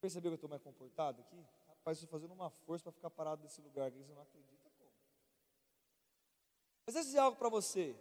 Percebeu 0.00 0.30
que 0.30 0.34
eu 0.34 0.36
estou 0.36 0.50
mais 0.50 0.62
comportado 0.62 1.20
aqui? 1.20 1.44
Rapaz, 1.68 1.98
estou 1.98 2.10
fazendo 2.10 2.32
uma 2.32 2.50
força 2.50 2.84
para 2.84 2.92
ficar 2.92 3.10
parado 3.10 3.42
nesse 3.42 3.60
lugar 3.60 3.88
aqui, 3.88 3.98
você 3.98 4.12
não 4.12 4.22
acredita 4.22 4.70
como. 4.78 4.92
Mas 6.86 6.96
eu 6.96 7.02
dizer 7.02 7.18
algo 7.18 7.36
para 7.36 7.48
você. 7.48 7.96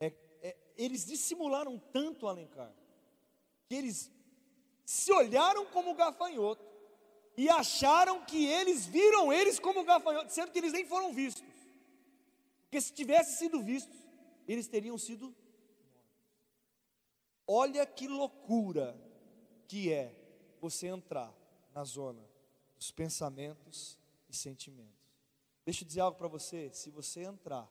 É, 0.00 0.06
é, 0.42 0.56
eles 0.76 1.04
dissimularam 1.04 1.78
tanto 1.78 2.26
Alencar, 2.26 2.72
que 3.66 3.74
eles 3.74 4.10
se 4.84 5.12
olharam 5.12 5.66
como 5.66 5.94
gafanhoto 5.94 6.67
e 7.38 7.48
acharam 7.48 8.24
que 8.24 8.46
eles 8.46 8.84
viram 8.84 9.32
eles 9.32 9.60
como 9.60 9.84
gafanhotos, 9.84 10.34
sendo 10.34 10.50
que 10.50 10.58
eles 10.58 10.72
nem 10.72 10.84
foram 10.84 11.14
vistos. 11.14 11.44
Porque 12.62 12.80
se 12.80 12.92
tivessem 12.92 13.36
sido 13.36 13.62
vistos, 13.62 13.96
eles 14.48 14.66
teriam 14.66 14.98
sido. 14.98 15.32
Olha 17.46 17.86
que 17.86 18.08
loucura 18.08 19.00
que 19.68 19.92
é 19.92 20.12
você 20.60 20.88
entrar 20.88 21.32
na 21.72 21.84
zona 21.84 22.28
dos 22.76 22.90
pensamentos 22.90 23.96
e 24.28 24.34
sentimentos. 24.34 24.98
Deixa 25.64 25.84
eu 25.84 25.86
dizer 25.86 26.00
algo 26.00 26.18
para 26.18 26.26
você: 26.26 26.72
se 26.72 26.90
você 26.90 27.22
entrar 27.22 27.70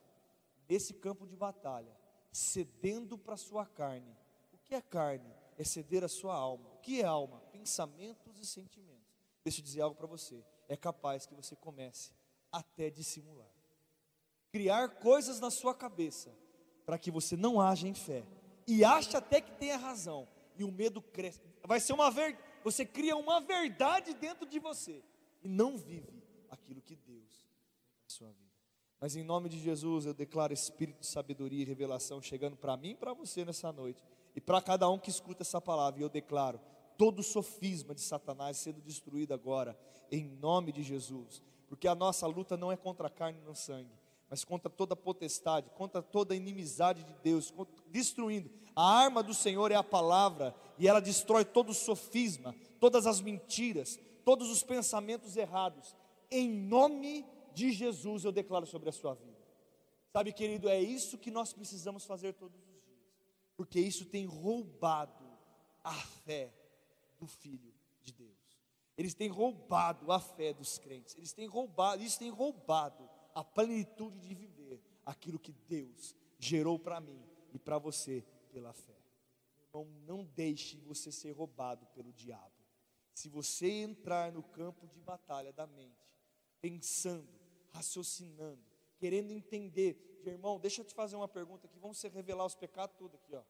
nesse 0.66 0.94
campo 0.94 1.26
de 1.26 1.36
batalha, 1.36 1.94
cedendo 2.32 3.18
para 3.18 3.34
a 3.34 3.36
sua 3.36 3.66
carne, 3.66 4.16
o 4.50 4.56
que 4.56 4.74
é 4.74 4.80
carne? 4.80 5.30
É 5.58 5.64
ceder 5.64 6.04
a 6.04 6.08
sua 6.08 6.34
alma. 6.34 6.70
O 6.70 6.78
que 6.78 7.02
é 7.02 7.04
alma? 7.04 7.40
Pensamentos 7.52 8.38
e 8.38 8.46
sentimentos 8.46 9.07
Deixa 9.44 9.60
eu 9.60 9.64
dizer 9.64 9.80
algo 9.80 9.96
para 9.96 10.06
você. 10.06 10.44
É 10.68 10.76
capaz 10.76 11.26
que 11.26 11.34
você 11.34 11.56
comece 11.56 12.12
até 12.50 12.90
dissimular. 12.90 13.50
Criar 14.50 14.88
coisas 15.00 15.40
na 15.40 15.50
sua 15.50 15.74
cabeça 15.74 16.34
para 16.84 16.98
que 16.98 17.10
você 17.10 17.36
não 17.36 17.60
haja 17.60 17.86
em 17.86 17.94
fé. 17.94 18.24
E 18.66 18.84
ache 18.84 19.16
até 19.16 19.40
que 19.40 19.52
tenha 19.52 19.76
razão. 19.76 20.28
E 20.56 20.64
o 20.64 20.72
medo 20.72 21.00
cresce. 21.00 21.40
Vai 21.64 21.80
ser 21.80 21.92
uma 21.92 22.10
ver... 22.10 22.38
você 22.64 22.84
cria 22.84 23.16
uma 23.16 23.40
verdade 23.40 24.14
dentro 24.14 24.46
de 24.46 24.58
você 24.58 25.02
e 25.42 25.48
não 25.48 25.76
vive 25.76 26.22
aquilo 26.48 26.82
que 26.82 26.96
Deus 26.96 27.46
tem 27.46 27.50
para 27.96 28.06
a 28.06 28.10
sua 28.10 28.32
vida. 28.32 28.48
Mas 29.00 29.14
em 29.14 29.22
nome 29.22 29.48
de 29.48 29.58
Jesus, 29.58 30.06
eu 30.06 30.14
declaro 30.14 30.52
espírito 30.52 31.00
de 31.00 31.06
sabedoria 31.06 31.62
e 31.62 31.64
revelação 31.64 32.20
chegando 32.20 32.56
para 32.56 32.76
mim 32.76 32.90
e 32.90 32.96
para 32.96 33.14
você 33.14 33.44
nessa 33.44 33.72
noite, 33.72 34.02
e 34.34 34.40
para 34.40 34.60
cada 34.60 34.88
um 34.90 34.98
que 34.98 35.08
escuta 35.08 35.42
essa 35.42 35.60
palavra, 35.60 36.00
e 36.00 36.02
eu 36.02 36.08
declaro 36.08 36.60
todo 36.98 37.22
sofisma 37.22 37.94
de 37.94 38.00
Satanás 38.00 38.58
sendo 38.58 38.82
destruído 38.82 39.32
agora, 39.32 39.78
em 40.10 40.24
nome 40.24 40.72
de 40.72 40.82
Jesus, 40.82 41.40
porque 41.68 41.86
a 41.86 41.94
nossa 41.94 42.26
luta 42.26 42.56
não 42.56 42.72
é 42.72 42.76
contra 42.76 43.06
a 43.06 43.10
carne 43.10 43.40
e 43.40 43.48
o 43.48 43.54
sangue, 43.54 43.96
mas 44.28 44.44
contra 44.44 44.68
toda 44.68 44.96
potestade, 44.96 45.70
contra 45.70 46.02
toda 46.02 46.34
inimizade 46.34 47.04
de 47.04 47.14
Deus, 47.22 47.54
destruindo. 47.86 48.50
A 48.74 48.82
arma 48.82 49.22
do 49.22 49.32
Senhor 49.32 49.70
é 49.70 49.76
a 49.76 49.82
palavra, 49.82 50.54
e 50.76 50.88
ela 50.88 51.00
destrói 51.00 51.44
todo 51.44 51.72
sofisma, 51.72 52.54
todas 52.80 53.06
as 53.06 53.20
mentiras, 53.20 53.98
todos 54.24 54.50
os 54.50 54.62
pensamentos 54.62 55.36
errados. 55.36 55.96
Em 56.30 56.48
nome 56.48 57.24
de 57.54 57.70
Jesus 57.70 58.24
eu 58.24 58.32
declaro 58.32 58.66
sobre 58.66 58.88
a 58.88 58.92
sua 58.92 59.14
vida. 59.14 59.38
Sabe, 60.12 60.32
querido, 60.32 60.68
é 60.68 60.80
isso 60.80 61.16
que 61.16 61.30
nós 61.30 61.52
precisamos 61.52 62.04
fazer 62.04 62.34
todos 62.34 62.60
os 62.60 62.82
dias, 62.82 63.14
porque 63.56 63.78
isso 63.78 64.04
tem 64.04 64.26
roubado 64.26 65.24
a 65.84 65.94
fé 65.94 66.52
do 67.18 67.26
Filho 67.26 67.74
de 68.02 68.12
Deus. 68.12 68.38
Eles 68.96 69.14
têm 69.14 69.28
roubado 69.28 70.10
a 70.10 70.18
fé 70.18 70.52
dos 70.52 70.78
crentes. 70.78 71.14
Eles 71.16 71.32
têm 71.32 71.46
roubado, 71.46 72.02
isso 72.02 72.18
tem 72.18 72.30
roubado 72.30 73.08
a 73.34 73.44
plenitude 73.44 74.18
de 74.18 74.34
viver 74.34 74.82
aquilo 75.04 75.38
que 75.38 75.52
Deus 75.52 76.16
gerou 76.38 76.78
para 76.78 77.00
mim 77.00 77.22
e 77.52 77.58
para 77.58 77.78
você 77.78 78.24
pela 78.50 78.72
fé. 78.72 78.98
Irmão, 79.62 79.84
não 80.06 80.24
deixe 80.24 80.78
você 80.80 81.12
ser 81.12 81.32
roubado 81.32 81.86
pelo 81.94 82.12
diabo. 82.12 82.52
Se 83.14 83.28
você 83.28 83.68
entrar 83.68 84.32
no 84.32 84.42
campo 84.42 84.86
de 84.86 85.00
batalha 85.00 85.52
da 85.52 85.66
mente, 85.66 86.12
pensando, 86.60 87.28
raciocinando, 87.70 88.62
querendo 88.96 89.30
entender, 89.30 90.20
de 90.22 90.30
irmão, 90.30 90.58
deixa 90.58 90.80
eu 90.80 90.84
te 90.84 90.94
fazer 90.94 91.16
uma 91.16 91.28
pergunta 91.28 91.66
aqui, 91.66 91.78
vamos 91.78 92.02
revelar 92.02 92.44
os 92.44 92.54
pecados 92.54 92.96
tudo 92.96 93.16
aqui, 93.16 93.34
ó. 93.34 93.42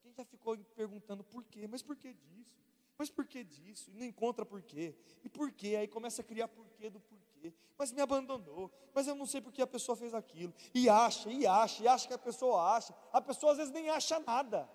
Quem 0.00 0.12
já 0.12 0.24
ficou 0.24 0.56
perguntando 0.76 1.22
por 1.22 1.44
quê? 1.44 1.66
Mas 1.66 1.82
por 1.82 1.96
que 1.96 2.12
disso? 2.12 2.62
Mas 3.02 3.10
por 3.10 3.26
que 3.26 3.42
disso? 3.42 3.90
E 3.90 3.94
não 3.94 4.06
encontra 4.06 4.46
por 4.46 4.62
quê. 4.62 4.94
E 5.24 5.28
por 5.28 5.50
quê? 5.50 5.74
Aí 5.74 5.88
começa 5.88 6.22
a 6.22 6.24
criar 6.24 6.46
porquê 6.46 6.88
do 6.88 7.00
porquê. 7.00 7.52
Mas 7.76 7.90
me 7.90 8.00
abandonou. 8.00 8.70
Mas 8.94 9.08
eu 9.08 9.16
não 9.16 9.26
sei 9.26 9.40
por 9.40 9.52
que 9.52 9.60
a 9.60 9.66
pessoa 9.66 9.96
fez 9.96 10.14
aquilo. 10.14 10.54
E 10.72 10.88
acha, 10.88 11.28
e 11.28 11.44
acha, 11.44 11.82
e 11.82 11.88
acha 11.88 12.06
que 12.06 12.14
a 12.14 12.18
pessoa 12.18 12.76
acha. 12.76 12.94
A 13.12 13.20
pessoa 13.20 13.50
às 13.50 13.58
vezes 13.58 13.72
nem 13.72 13.90
acha 13.90 14.20
nada. 14.20 14.70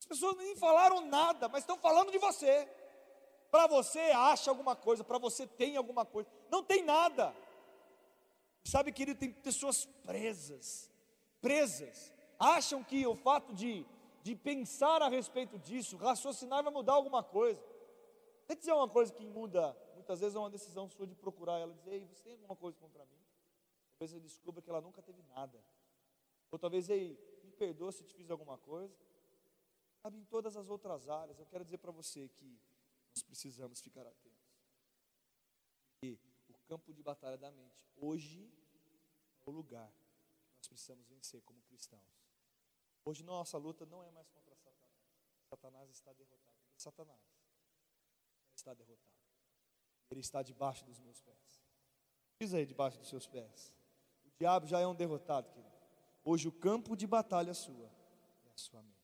As 0.00 0.04
pessoas 0.04 0.36
nem 0.36 0.56
falaram 0.56 1.06
nada, 1.06 1.48
mas 1.48 1.62
estão 1.62 1.78
falando 1.78 2.10
de 2.10 2.18
você. 2.18 2.68
Para 3.48 3.68
você 3.68 4.00
acha 4.00 4.50
alguma 4.50 4.74
coisa, 4.74 5.04
para 5.04 5.18
você 5.18 5.46
tem 5.46 5.76
alguma 5.76 6.04
coisa. 6.04 6.28
Não 6.50 6.64
tem 6.64 6.82
nada. 6.82 7.32
Sabe, 8.64 8.90
querido, 8.90 9.20
tem 9.20 9.30
pessoas 9.30 9.84
presas. 10.04 10.90
Presas. 11.40 12.12
Acham 12.36 12.82
que 12.82 13.06
o 13.06 13.14
fato 13.14 13.54
de 13.54 13.86
de 14.24 14.34
pensar 14.34 15.02
a 15.02 15.08
respeito 15.08 15.58
disso, 15.58 15.98
raciocinar 15.98 16.64
vai 16.64 16.72
mudar 16.72 16.94
alguma 16.94 17.22
coisa. 17.22 17.62
Quer 18.46 18.56
dizer 18.56 18.72
uma 18.72 18.88
coisa 18.88 19.12
que 19.12 19.22
muda, 19.22 19.76
muitas 19.92 20.18
vezes 20.18 20.34
é 20.34 20.38
uma 20.38 20.48
decisão 20.48 20.88
sua 20.88 21.06
de 21.06 21.14
procurar 21.14 21.58
ela, 21.58 21.74
dizer, 21.74 21.92
ei, 21.92 22.06
você 22.06 22.22
tem 22.22 22.32
alguma 22.32 22.56
coisa 22.56 22.78
contra 22.78 23.04
mim? 23.04 23.22
Talvez 23.98 24.12
você 24.12 24.20
descubra 24.20 24.62
que 24.62 24.70
ela 24.70 24.80
nunca 24.80 25.02
teve 25.02 25.22
nada. 25.24 25.62
Ou 26.50 26.58
talvez, 26.58 26.88
ei, 26.88 27.18
me 27.44 27.52
perdoa 27.52 27.92
se 27.92 28.02
te 28.02 28.14
fiz 28.14 28.30
alguma 28.30 28.56
coisa. 28.56 28.96
Sabe, 30.00 30.16
em 30.16 30.24
todas 30.24 30.56
as 30.56 30.70
outras 30.70 31.06
áreas, 31.06 31.38
eu 31.38 31.44
quero 31.44 31.62
dizer 31.62 31.76
para 31.76 31.92
você 31.92 32.26
que 32.30 32.58
nós 33.14 33.22
precisamos 33.22 33.82
ficar 33.82 34.06
atentos. 34.06 34.58
E 36.02 36.18
o 36.48 36.54
campo 36.66 36.94
de 36.94 37.02
batalha 37.02 37.36
da 37.36 37.50
mente, 37.52 37.86
hoje, 37.96 38.50
é 39.46 39.50
o 39.50 39.52
lugar 39.52 39.92
que 40.48 40.56
nós 40.56 40.66
precisamos 40.66 41.06
vencer 41.08 41.42
como 41.42 41.60
cristãos. 41.64 42.23
Hoje 43.04 43.22
nossa 43.22 43.58
luta 43.58 43.84
não 43.84 44.02
é 44.02 44.10
mais 44.10 44.28
contra 44.30 44.54
Satanás. 44.56 44.94
Satanás 45.48 45.90
está 45.90 46.12
derrotado. 46.12 46.58
É 46.74 46.78
Satanás 46.78 47.20
está 48.54 48.72
derrotado. 48.72 49.18
Ele 50.10 50.20
está 50.20 50.42
debaixo 50.42 50.84
dos 50.84 50.98
meus 50.98 51.20
pés. 51.20 51.62
Pisa 52.38 52.56
aí 52.56 52.64
debaixo 52.64 52.98
dos 52.98 53.08
seus 53.08 53.26
pés. 53.26 53.74
O 54.24 54.30
diabo 54.38 54.66
já 54.66 54.80
é 54.80 54.86
um 54.86 54.94
derrotado, 54.94 55.50
querido. 55.50 55.74
Hoje 56.24 56.48
o 56.48 56.52
campo 56.52 56.96
de 56.96 57.06
batalha 57.06 57.50
é 57.50 57.54
sua 57.54 57.90
é 58.46 58.50
a 58.50 58.56
sua 58.56 58.82
mente. 58.82 58.94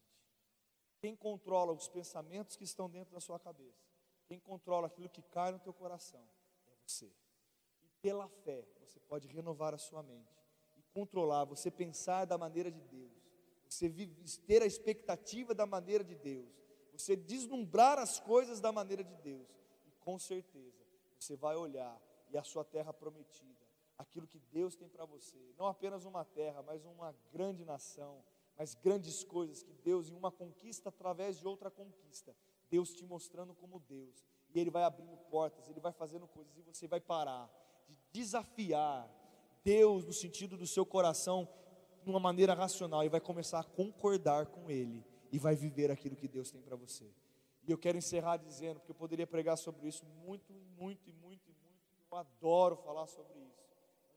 Quem 0.98 1.14
controla 1.14 1.72
os 1.72 1.88
pensamentos 1.88 2.56
que 2.56 2.64
estão 2.64 2.88
dentro 2.88 3.12
da 3.12 3.20
sua 3.20 3.38
cabeça, 3.38 3.86
quem 4.26 4.38
controla 4.38 4.86
aquilo 4.86 5.08
que 5.08 5.22
cai 5.22 5.50
no 5.52 5.58
teu 5.58 5.72
coração, 5.72 6.26
é 6.66 6.74
você. 6.86 7.12
E 7.82 7.88
pela 8.00 8.28
fé, 8.28 8.66
você 8.78 9.00
pode 9.00 9.28
renovar 9.28 9.74
a 9.74 9.78
sua 9.78 10.02
mente 10.02 10.38
e 10.76 10.82
controlar, 10.92 11.44
você 11.44 11.70
pensar 11.70 12.24
da 12.24 12.38
maneira 12.38 12.70
de 12.70 12.80
Deus 12.82 13.19
você 13.88 14.36
ter 14.46 14.62
a 14.62 14.66
expectativa 14.66 15.54
da 15.54 15.64
maneira 15.64 16.04
de 16.04 16.14
Deus, 16.14 16.48
você 16.92 17.16
deslumbrar 17.16 17.98
as 17.98 18.20
coisas 18.20 18.60
da 18.60 18.70
maneira 18.70 19.02
de 19.02 19.16
Deus, 19.16 19.48
e 19.86 19.90
com 20.00 20.18
certeza 20.18 20.84
você 21.18 21.36
vai 21.36 21.56
olhar 21.56 22.00
e 22.30 22.36
a 22.36 22.42
sua 22.42 22.64
terra 22.64 22.92
prometida, 22.92 23.66
aquilo 23.96 24.26
que 24.26 24.38
Deus 24.38 24.76
tem 24.76 24.88
para 24.88 25.04
você, 25.04 25.38
não 25.58 25.66
apenas 25.66 26.04
uma 26.04 26.24
terra, 26.24 26.62
mas 26.62 26.84
uma 26.84 27.14
grande 27.32 27.64
nação, 27.64 28.22
mas 28.56 28.74
grandes 28.74 29.24
coisas 29.24 29.62
que 29.62 29.72
Deus, 29.72 30.10
em 30.10 30.14
uma 30.14 30.30
conquista 30.30 30.90
através 30.90 31.38
de 31.38 31.46
outra 31.46 31.70
conquista, 31.70 32.36
Deus 32.68 32.92
te 32.92 33.04
mostrando 33.04 33.54
como 33.54 33.80
Deus, 33.80 34.26
e 34.54 34.60
Ele 34.60 34.70
vai 34.70 34.84
abrindo 34.84 35.16
portas, 35.30 35.68
Ele 35.68 35.80
vai 35.80 35.92
fazendo 35.92 36.26
coisas, 36.28 36.56
e 36.56 36.62
você 36.62 36.86
vai 36.86 37.00
parar 37.00 37.50
de 37.88 37.96
desafiar 38.12 39.10
Deus 39.64 40.04
no 40.04 40.12
sentido 40.12 40.56
do 40.56 40.66
seu 40.66 40.84
coração 40.86 41.48
de 42.02 42.10
uma 42.10 42.20
maneira 42.20 42.54
racional 42.54 43.04
e 43.04 43.08
vai 43.08 43.20
começar 43.20 43.60
a 43.60 43.64
concordar 43.64 44.46
com 44.46 44.70
Ele 44.70 45.04
e 45.32 45.38
vai 45.38 45.54
viver 45.54 45.90
aquilo 45.90 46.16
que 46.16 46.28
Deus 46.28 46.50
tem 46.50 46.60
para 46.60 46.76
você. 46.76 47.10
E 47.66 47.70
eu 47.70 47.78
quero 47.78 47.98
encerrar 47.98 48.38
dizendo, 48.38 48.80
porque 48.80 48.90
eu 48.90 48.96
poderia 48.96 49.26
pregar 49.26 49.56
sobre 49.56 49.86
isso 49.86 50.04
muito, 50.24 50.52
muito, 50.52 51.12
muito, 51.14 51.52
muito. 51.62 51.80
Eu 52.10 52.18
adoro 52.18 52.76
falar 52.76 53.06
sobre 53.06 53.38
isso. 53.38 53.60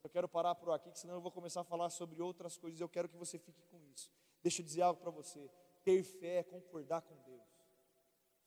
Eu 0.03 0.09
quero 0.09 0.27
parar 0.27 0.55
por 0.55 0.71
aqui, 0.71 0.91
senão 0.97 1.15
eu 1.15 1.21
vou 1.21 1.31
começar 1.31 1.61
a 1.61 1.63
falar 1.63 1.89
sobre 1.89 2.21
outras 2.21 2.57
coisas. 2.57 2.79
Eu 2.79 2.89
quero 2.89 3.07
que 3.07 3.15
você 3.15 3.37
fique 3.37 3.61
com 3.71 3.79
isso. 3.93 4.11
Deixa 4.41 4.61
eu 4.61 4.65
dizer 4.65 4.81
algo 4.81 4.99
para 4.99 5.11
você. 5.11 5.49
Ter 5.83 6.03
fé 6.03 6.39
é 6.39 6.43
concordar 6.43 7.01
com 7.01 7.15
Deus. 7.23 7.41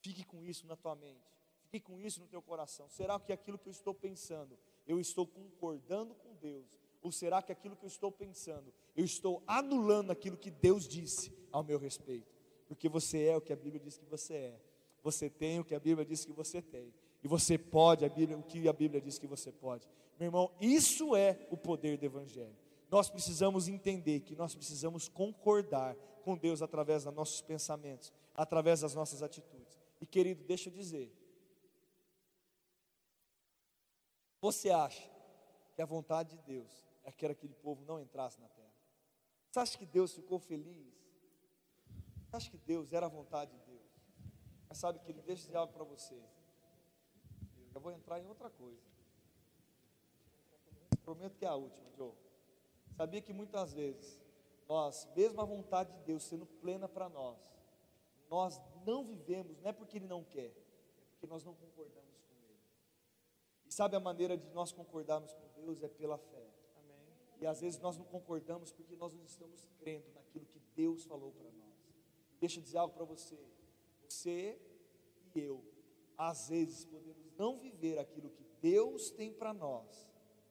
Fique 0.01 0.25
com 0.25 0.43
isso 0.45 0.67
na 0.67 0.77
tua 0.77 0.95
mente. 0.95 1.37
Fique 1.69 1.87
com 1.87 1.99
isso 2.01 2.21
no 2.21 2.27
teu 2.27 2.43
coração. 2.43 2.89
Será 2.89 3.19
que 3.19 3.33
aquilo 3.33 3.59
que 3.59 3.69
eu 3.69 3.73
estou 3.73 3.95
pensando, 3.95 4.59
eu 4.87 5.01
estou 5.01 5.27
concordando 5.27 6.15
com 6.15 6.35
Deus? 6.35 6.67
Ou 7.07 7.13
será 7.13 7.41
que 7.41 7.53
aquilo 7.53 7.77
que 7.77 7.85
eu 7.85 7.89
estou 7.89 8.11
pensando, 8.11 8.75
eu 8.97 9.05
estou 9.05 9.41
anulando 9.47 10.11
aquilo 10.11 10.37
que 10.37 10.51
Deus 10.51 10.89
disse 10.89 11.33
ao 11.53 11.63
meu 11.63 11.79
respeito? 11.79 12.35
Porque 12.67 12.89
você 12.89 13.27
é 13.27 13.37
o 13.37 13.41
que 13.41 13.53
a 13.53 13.57
Bíblia 13.57 13.81
diz 13.81 13.97
que 13.97 14.05
você 14.07 14.35
é. 14.35 14.61
Você 15.05 15.31
tem 15.31 15.61
o 15.61 15.65
que 15.65 15.77
a 15.77 15.79
Bíblia 15.79 16.05
diz 16.05 16.25
que 16.25 16.33
você 16.33 16.61
tem. 16.61 16.93
E 17.23 17.29
você 17.29 17.57
pode 17.57 18.05
a 18.05 18.09
Bíblia, 18.09 18.37
o 18.37 18.43
que 18.43 18.69
a 18.69 18.73
Bíblia 18.73 19.01
diz 19.01 19.21
que 19.21 19.27
você 19.29 19.53
pode. 19.53 19.89
Meu 20.19 20.27
irmão, 20.27 20.51
isso 20.61 21.15
é 21.15 21.47
o 21.49 21.57
poder 21.57 21.97
do 21.97 22.05
Evangelho. 22.05 22.57
Nós 22.91 23.09
precisamos 23.09 23.69
entender 23.69 24.19
que 24.23 24.35
nós 24.35 24.57
precisamos 24.57 25.09
concordar 25.09 25.95
com 26.25 26.37
Deus 26.37 26.61
através 26.61 27.05
dos 27.05 27.15
nossos 27.15 27.41
pensamentos, 27.41 28.13
através 28.35 28.81
das 28.81 28.97
nossas 28.97 29.23
atitudes. 29.23 29.79
E 30.01 30.07
querido, 30.07 30.43
deixa 30.43 30.71
eu 30.71 30.73
dizer. 30.73 31.13
Você 34.41 34.71
acha 34.71 35.09
que 35.77 35.81
a 35.81 35.87
vontade 35.87 36.37
de 36.37 36.43
Deus 36.43 36.86
é 37.07 37.13
que 37.13 37.25
aquele 37.25 37.55
povo 37.55 37.85
não 37.85 38.01
entrasse 38.01 38.39
na 38.41 38.49
terra. 38.49 38.75
Você 39.49 39.61
acha 39.61 39.79
que 39.79 39.87
Deus 39.87 40.13
ficou 40.13 40.39
feliz? 40.39 40.93
Você 42.27 42.37
acha 42.37 42.51
que 42.51 42.59
Deus 42.59 42.93
era 42.93 43.07
a 43.07 43.09
vontade 43.09 43.53
de 43.53 43.61
Deus? 43.65 43.87
Mas 44.69 44.79
sabe 44.79 44.99
que 44.99 45.11
Ele 45.11 45.23
deixa 45.23 45.45
dizer 45.45 45.57
algo 45.57 45.73
para 45.73 45.85
você. 45.85 46.21
Eu 47.73 47.81
vou 47.81 47.93
entrar 47.93 48.21
em 48.21 48.27
outra 48.27 48.51
coisa. 48.51 48.83
Prometo 51.05 51.37
que 51.39 51.45
é 51.45 51.49
a 51.49 51.55
última, 51.55 51.89
Joe. 51.97 52.13
Sabia 52.97 53.23
que 53.23 53.33
muitas 53.33 53.73
vezes 53.73 54.21
nós, 54.69 55.09
mesmo 55.15 55.41
a 55.41 55.45
vontade 55.45 55.93
de 55.93 56.01
Deus 56.01 56.25
sendo 56.25 56.45
plena 56.45 56.89
para 56.89 57.09
nós, 57.09 57.39
nós 58.29 58.61
não 58.85 59.05
vivemos, 59.05 59.57
não 59.61 59.71
é 59.71 59.73
porque 59.73 59.99
Ele 59.99 60.09
não 60.09 60.25
quer, 60.25 60.49
é 60.49 61.05
porque 61.13 61.27
nós 61.29 61.45
não 61.45 61.55
concordamos 61.55 62.19
com 62.29 62.35
Ele. 62.35 62.59
E 63.67 63.73
sabe 63.73 63.95
a 63.95 64.01
maneira 64.01 64.37
de 64.37 64.49
nós 64.49 64.73
concordarmos 64.73 65.33
com 65.33 65.49
Deus 65.55 65.83
é 65.85 65.89
pela 65.89 66.19
fé. 66.19 66.46
E 67.41 67.47
às 67.47 67.61
vezes 67.61 67.79
nós 67.81 67.97
não 67.97 68.05
concordamos 68.05 68.73
porque 68.73 68.97
nós 68.97 69.13
não 69.13 69.25
estamos 69.25 69.67
crendo 69.79 70.11
naquilo 70.15 70.47
que 70.47 70.61
Deus 70.75 71.05
falou 71.05 71.33
para 71.33 71.51
nós. 71.51 71.67
Deixa 72.41 72.59
eu 72.59 72.63
dizer 72.63 72.79
algo 72.79 72.95
para 72.95 73.05
você. 73.05 73.39
Você 74.09 74.59
e 75.35 75.41
eu, 75.41 75.63
às 76.17 76.49
vezes, 76.49 76.85
podemos 76.87 77.31
não 77.37 77.59
viver 77.59 77.99
aquilo 77.99 78.31
que 78.31 78.45
Deus 78.61 79.11
tem 79.11 79.33
para 79.33 79.53
nós, 79.53 80.09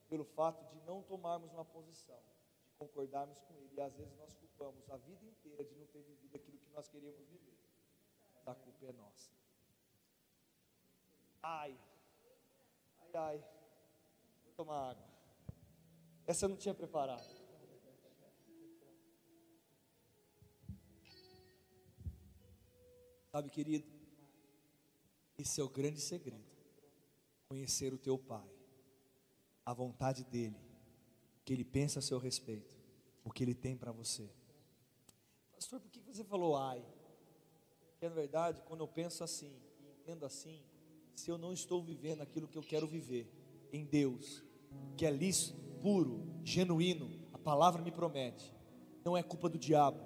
pelo 0.08 0.24
fato 0.24 0.64
de 0.70 0.80
não 0.86 1.02
tomarmos 1.02 1.52
uma 1.52 1.66
posição, 1.66 2.20
de 2.68 2.74
concordarmos 2.78 3.40
com 3.42 3.56
Ele. 3.56 3.74
E 3.76 3.82
às 3.82 3.96
vezes 3.96 4.16
nós 4.18 4.34
culpamos 4.36 4.88
a 4.90 4.98
vida 4.98 5.26
inteira 5.26 5.64
de 5.64 5.74
não 5.76 5.88
ter 5.88 6.04
vivido 6.04 6.36
aquilo 6.36 6.58
que 6.60 6.70
nós 6.72 6.88
queríamos 6.88 7.26
viver. 7.28 7.58
a 8.46 8.54
culpa 8.54 8.86
é 8.86 8.92
nossa. 8.92 9.32
Ai, 11.42 11.78
ai, 13.00 13.10
ai. 13.14 13.46
Vou 14.44 14.54
tomar 14.56 14.92
água. 14.92 15.15
Essa 16.28 16.46
eu 16.46 16.50
não 16.50 16.58
tinha 16.58 16.74
preparado. 16.74 17.36
Sabe, 23.32 23.50
querido, 23.50 23.86
esse 25.38 25.60
é 25.60 25.64
o 25.64 25.70
grande 25.70 26.00
segredo. 26.00 26.46
Conhecer 27.50 27.94
o 27.94 27.98
teu 27.98 28.18
Pai, 28.18 28.50
a 29.66 29.74
vontade 29.74 30.24
dEle, 30.24 30.56
o 30.56 31.44
que 31.44 31.54
Ele 31.54 31.66
pensa 31.66 32.00
a 32.00 32.02
seu 32.02 32.18
respeito, 32.18 32.76
o 33.24 33.32
que 33.32 33.44
Ele 33.44 33.54
tem 33.54 33.78
para 33.78 33.92
você. 33.92 34.30
Pastor, 35.52 35.80
por 35.80 35.92
que 35.92 36.00
você 36.00 36.24
falou 36.24 36.58
ai? 36.58 36.84
Porque 37.92 38.08
na 38.08 38.16
verdade, 38.16 38.62
quando 38.64 38.82
eu 38.82 38.88
penso 38.88 39.24
assim, 39.24 39.54
entendo 40.00 40.26
assim, 40.26 40.64
se 41.16 41.30
eu 41.30 41.38
não 41.38 41.54
estou 41.54 41.84
vivendo 41.84 42.22
aquilo 42.22 42.48
que 42.48 42.58
eu 42.58 42.64
quero 42.64 42.88
viver 42.88 43.30
em 43.72 43.86
Deus, 43.86 44.44
que 44.96 45.06
é 45.06 45.12
lícito, 45.12 45.60
puro, 45.82 46.26
genuíno, 46.44 47.10
a 47.34 47.38
palavra 47.38 47.82
me 47.82 47.92
promete, 47.92 48.54
não 49.04 49.16
é 49.16 49.22
culpa 49.22 49.50
do 49.50 49.58
diabo, 49.58 50.00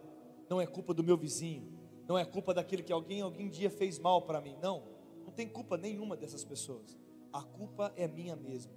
não 0.49 0.60
é 0.60 0.65
culpa 0.65 0.93
do 0.93 1.03
meu 1.03 1.17
vizinho, 1.17 1.79
não 2.08 2.17
é 2.17 2.25
culpa 2.25 2.53
daquilo 2.53 2.84
que 2.84 2.91
alguém 2.91 3.21
algum 3.21 3.47
dia 3.47 3.69
fez 3.69 3.99
mal 3.99 4.23
para 4.23 4.41
mim. 4.41 4.58
Não, 4.62 4.82
não 5.23 5.32
tem 5.32 5.47
culpa 5.47 5.77
nenhuma 5.77 6.17
dessas 6.17 6.43
pessoas. 6.43 6.97
A 7.32 7.43
culpa 7.43 7.93
é 7.95 8.08
minha 8.08 8.36
mesmo. 8.36 8.71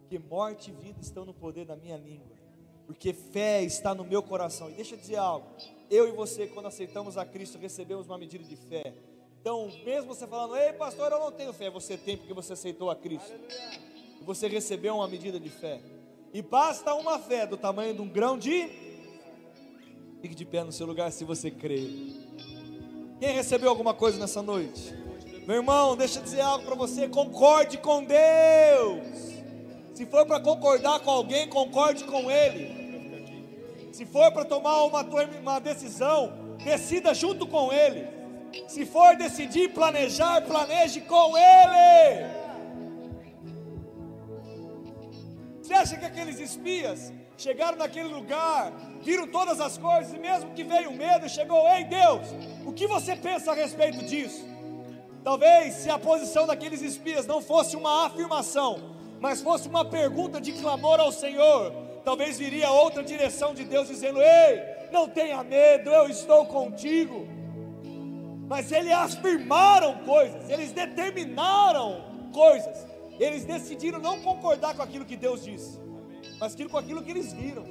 Porque 0.00 0.18
morte 0.18 0.70
e 0.70 0.74
vida 0.74 0.98
estão 1.00 1.26
no 1.26 1.34
poder 1.34 1.66
da 1.66 1.76
minha 1.76 1.98
língua. 1.98 2.34
Porque 2.86 3.12
fé 3.12 3.62
está 3.62 3.94
no 3.94 4.02
meu 4.02 4.22
coração. 4.22 4.70
E 4.70 4.74
deixa 4.74 4.94
eu 4.94 4.98
dizer 4.98 5.16
algo. 5.16 5.46
Eu 5.90 6.08
e 6.08 6.12
você, 6.12 6.46
quando 6.46 6.66
aceitamos 6.66 7.18
a 7.18 7.26
Cristo, 7.26 7.58
recebemos 7.58 8.06
uma 8.06 8.16
medida 8.16 8.42
de 8.42 8.56
fé. 8.56 8.94
Então, 9.40 9.70
mesmo 9.84 10.14
você 10.14 10.26
falando, 10.26 10.56
ei 10.56 10.72
pastor, 10.72 11.12
eu 11.12 11.20
não 11.20 11.30
tenho 11.30 11.52
fé, 11.52 11.68
você 11.68 11.98
tem 11.98 12.16
porque 12.16 12.32
você 12.32 12.54
aceitou 12.54 12.88
a 12.88 12.96
Cristo. 12.96 13.30
E 13.30 13.83
você 14.24 14.48
recebeu 14.48 14.96
uma 14.96 15.06
medida 15.06 15.38
de 15.38 15.48
fé. 15.48 15.80
E 16.32 16.42
basta 16.42 16.94
uma 16.94 17.18
fé 17.18 17.46
do 17.46 17.56
tamanho 17.56 17.94
de 17.94 18.00
um 18.00 18.08
grão 18.08 18.36
de. 18.36 18.68
Fique 20.20 20.34
de 20.34 20.44
pé 20.44 20.64
no 20.64 20.72
seu 20.72 20.86
lugar 20.86 21.12
se 21.12 21.24
você 21.24 21.50
crê. 21.50 21.86
Quem 23.20 23.32
recebeu 23.32 23.68
alguma 23.68 23.94
coisa 23.94 24.18
nessa 24.18 24.42
noite? 24.42 24.92
Meu 25.46 25.56
irmão, 25.56 25.96
deixa 25.96 26.18
eu 26.18 26.22
dizer 26.24 26.40
algo 26.40 26.64
para 26.64 26.74
você: 26.74 27.08
concorde 27.08 27.78
com 27.78 28.02
Deus. 28.02 29.34
Se 29.92 30.04
for 30.06 30.26
para 30.26 30.40
concordar 30.40 30.98
com 31.00 31.10
alguém, 31.10 31.48
concorde 31.48 32.02
com 32.04 32.30
Ele. 32.30 32.82
Se 33.92 34.04
for 34.04 34.32
para 34.32 34.44
tomar 34.44 34.82
uma, 34.84 35.02
uma 35.02 35.60
decisão, 35.60 36.32
decida 36.64 37.14
junto 37.14 37.46
com 37.46 37.72
Ele. 37.72 38.08
Se 38.66 38.84
for 38.84 39.16
decidir 39.16 39.72
planejar, 39.72 40.40
planeje 40.42 41.00
com 41.02 41.36
Ele. 41.36 42.43
Você 45.64 45.72
acha 45.72 45.96
que 45.96 46.04
aqueles 46.04 46.38
espias 46.38 47.10
chegaram 47.38 47.78
naquele 47.78 48.08
lugar, 48.08 48.70
viram 49.00 49.26
todas 49.26 49.62
as 49.62 49.78
coisas, 49.78 50.12
e 50.12 50.18
mesmo 50.18 50.50
que 50.50 50.62
veio 50.62 50.92
medo, 50.92 51.26
chegou, 51.26 51.66
ei 51.70 51.84
Deus, 51.84 52.28
o 52.66 52.72
que 52.74 52.86
você 52.86 53.16
pensa 53.16 53.52
a 53.52 53.54
respeito 53.54 54.04
disso? 54.04 54.44
Talvez 55.24 55.72
se 55.76 55.88
a 55.88 55.98
posição 55.98 56.46
daqueles 56.46 56.82
espias 56.82 57.26
não 57.26 57.40
fosse 57.40 57.76
uma 57.76 58.04
afirmação, 58.04 58.78
mas 59.18 59.40
fosse 59.40 59.66
uma 59.66 59.86
pergunta 59.86 60.38
de 60.38 60.52
clamor 60.52 61.00
ao 61.00 61.10
Senhor, 61.10 61.72
talvez 62.04 62.38
viria 62.38 62.70
outra 62.70 63.02
direção 63.02 63.54
de 63.54 63.64
Deus 63.64 63.88
dizendo: 63.88 64.20
Ei, 64.20 64.62
não 64.92 65.08
tenha 65.08 65.42
medo, 65.42 65.88
eu 65.88 66.10
estou 66.10 66.44
contigo. 66.44 67.26
Mas 68.46 68.70
eles 68.70 68.92
afirmaram 68.92 69.96
coisas, 70.04 70.50
eles 70.50 70.72
determinaram 70.72 72.04
coisas, 72.34 72.86
eles 73.18 73.44
decidiram 73.44 73.98
não 73.98 74.20
concordar 74.20 74.74
com 74.74 74.82
aquilo 74.82 75.04
que 75.04 75.16
Deus 75.16 75.44
disse 75.44 75.84
mas 76.38 76.54
com 76.54 76.78
aquilo 76.78 77.02
que 77.02 77.10
eles 77.10 77.32
viram. 77.32 77.64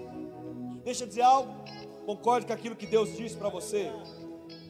Deixa 0.84 1.04
eu 1.04 1.08
dizer 1.08 1.22
algo, 1.22 1.54
concorde 2.06 2.46
com 2.46 2.54
aquilo 2.54 2.76
que 2.76 2.86
Deus 2.86 3.16
disse 3.16 3.38
para 3.38 3.50
você. 3.50 3.92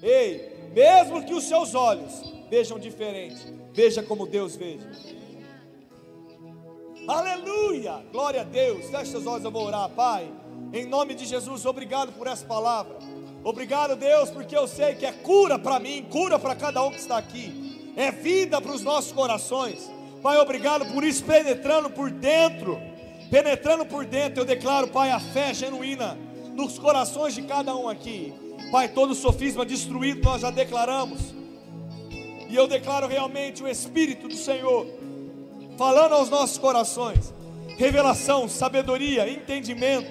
Ei, 0.02 0.70
mesmo 0.74 1.24
que 1.26 1.34
os 1.34 1.46
seus 1.46 1.74
olhos 1.74 2.34
vejam 2.50 2.78
diferente, 2.78 3.42
veja 3.72 4.04
como 4.04 4.28
Deus 4.28 4.56
veja. 4.56 4.90
Aleluia! 7.08 8.04
Glória 8.12 8.42
a 8.42 8.44
Deus. 8.44 8.90
Feche 8.90 9.12
seus 9.12 9.26
olhos, 9.26 9.44
eu 9.44 9.52
vou 9.52 9.66
orar, 9.66 9.90
Pai. 9.90 10.32
Em 10.72 10.86
nome 10.86 11.14
de 11.14 11.26
Jesus, 11.26 11.66
obrigado 11.66 12.14
por 12.14 12.28
essa 12.28 12.46
palavra. 12.46 12.98
Obrigado, 13.44 13.96
Deus, 13.96 14.30
porque 14.30 14.56
eu 14.56 14.68
sei 14.68 14.96
que 14.96 15.06
é 15.06 15.12
cura 15.12 15.60
para 15.60 15.80
mim, 15.80 16.06
cura 16.10 16.40
para 16.40 16.56
cada 16.56 16.82
um 16.84 16.92
que 16.92 17.00
está 17.00 17.18
aqui. 17.18 17.94
É 17.96 18.10
vida 18.10 18.62
para 18.62 18.72
os 18.72 18.82
nossos 18.82 19.12
corações. 19.12 19.92
Pai, 20.24 20.38
obrigado 20.38 20.86
por 20.94 21.04
isso 21.04 21.24
penetrando 21.24 21.90
por 21.92 22.10
dentro 22.10 22.80
penetrando 23.34 23.84
por 23.84 24.06
dentro, 24.06 24.42
eu 24.42 24.46
declaro, 24.46 24.90
Pai, 24.90 25.10
a 25.10 25.20
fé 25.20 25.56
genuína 25.56 26.16
nos 26.54 26.78
corações 26.78 27.34
de 27.34 27.42
cada 27.42 27.76
um 27.76 27.90
aqui. 27.90 28.32
Pai, 28.72 28.90
todo 28.90 29.16
sofisma 29.16 29.66
destruído 29.66 30.22
nós 30.24 30.42
já 30.42 30.52
declaramos. 30.52 31.34
E 32.48 32.56
eu 32.56 32.68
declaro 32.68 33.08
realmente 33.08 33.64
o 33.64 33.68
Espírito 33.68 34.28
do 34.28 34.36
Senhor 34.36 34.86
falando 35.80 36.14
aos 36.14 36.30
nossos 36.30 36.60
corações. 36.60 37.34
Revelação, 37.76 38.48
sabedoria, 38.48 39.28
entendimento, 39.28 40.08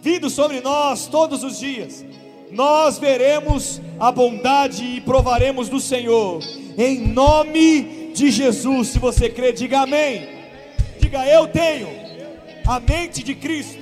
vindo 0.00 0.30
sobre 0.30 0.60
nós 0.60 1.08
todos 1.08 1.42
os 1.42 1.58
dias. 1.58 2.04
Nós 2.52 3.00
veremos 3.00 3.80
a 3.98 4.12
bondade 4.12 4.84
e 4.84 5.00
provaremos 5.00 5.68
do 5.68 5.80
Senhor. 5.80 6.40
Em 6.78 7.00
nome 7.00 8.05
de 8.16 8.30
Jesus, 8.30 8.88
se 8.88 8.98
você 8.98 9.28
crê, 9.28 9.52
diga 9.52 9.80
amém. 9.80 10.26
Diga, 10.98 11.26
eu 11.26 11.46
tenho 11.46 11.86
a 12.66 12.80
mente 12.80 13.22
de 13.22 13.34
Cristo. 13.34 13.78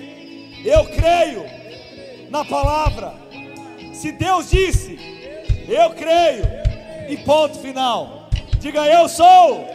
Eu 0.64 0.86
creio 0.86 1.44
na 2.30 2.44
palavra. 2.44 3.14
Se 3.92 4.10
Deus 4.10 4.50
disse, 4.50 4.98
eu 5.68 5.90
creio. 5.90 6.44
E 7.08 7.16
ponto 7.18 7.60
final. 7.60 8.28
Diga, 8.58 8.84
eu 8.86 9.08
sou 9.08 9.66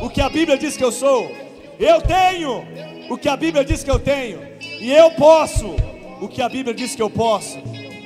o 0.00 0.08
que 0.08 0.20
a 0.20 0.28
Bíblia 0.28 0.56
diz 0.56 0.76
que 0.76 0.84
eu 0.84 0.92
sou. 0.92 1.28
Eu 1.76 2.00
tenho 2.00 2.64
o 3.10 3.18
que 3.18 3.28
a 3.28 3.36
Bíblia 3.36 3.64
diz 3.64 3.82
que 3.82 3.90
eu 3.90 3.98
tenho. 3.98 4.38
E 4.60 4.92
eu 4.92 5.10
posso 5.12 5.74
o 6.20 6.28
que 6.28 6.40
a 6.40 6.48
Bíblia 6.48 6.72
diz 6.72 6.94
que 6.94 7.02
eu 7.02 7.10
posso. 7.10 7.58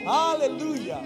Aleluia. 0.06 1.00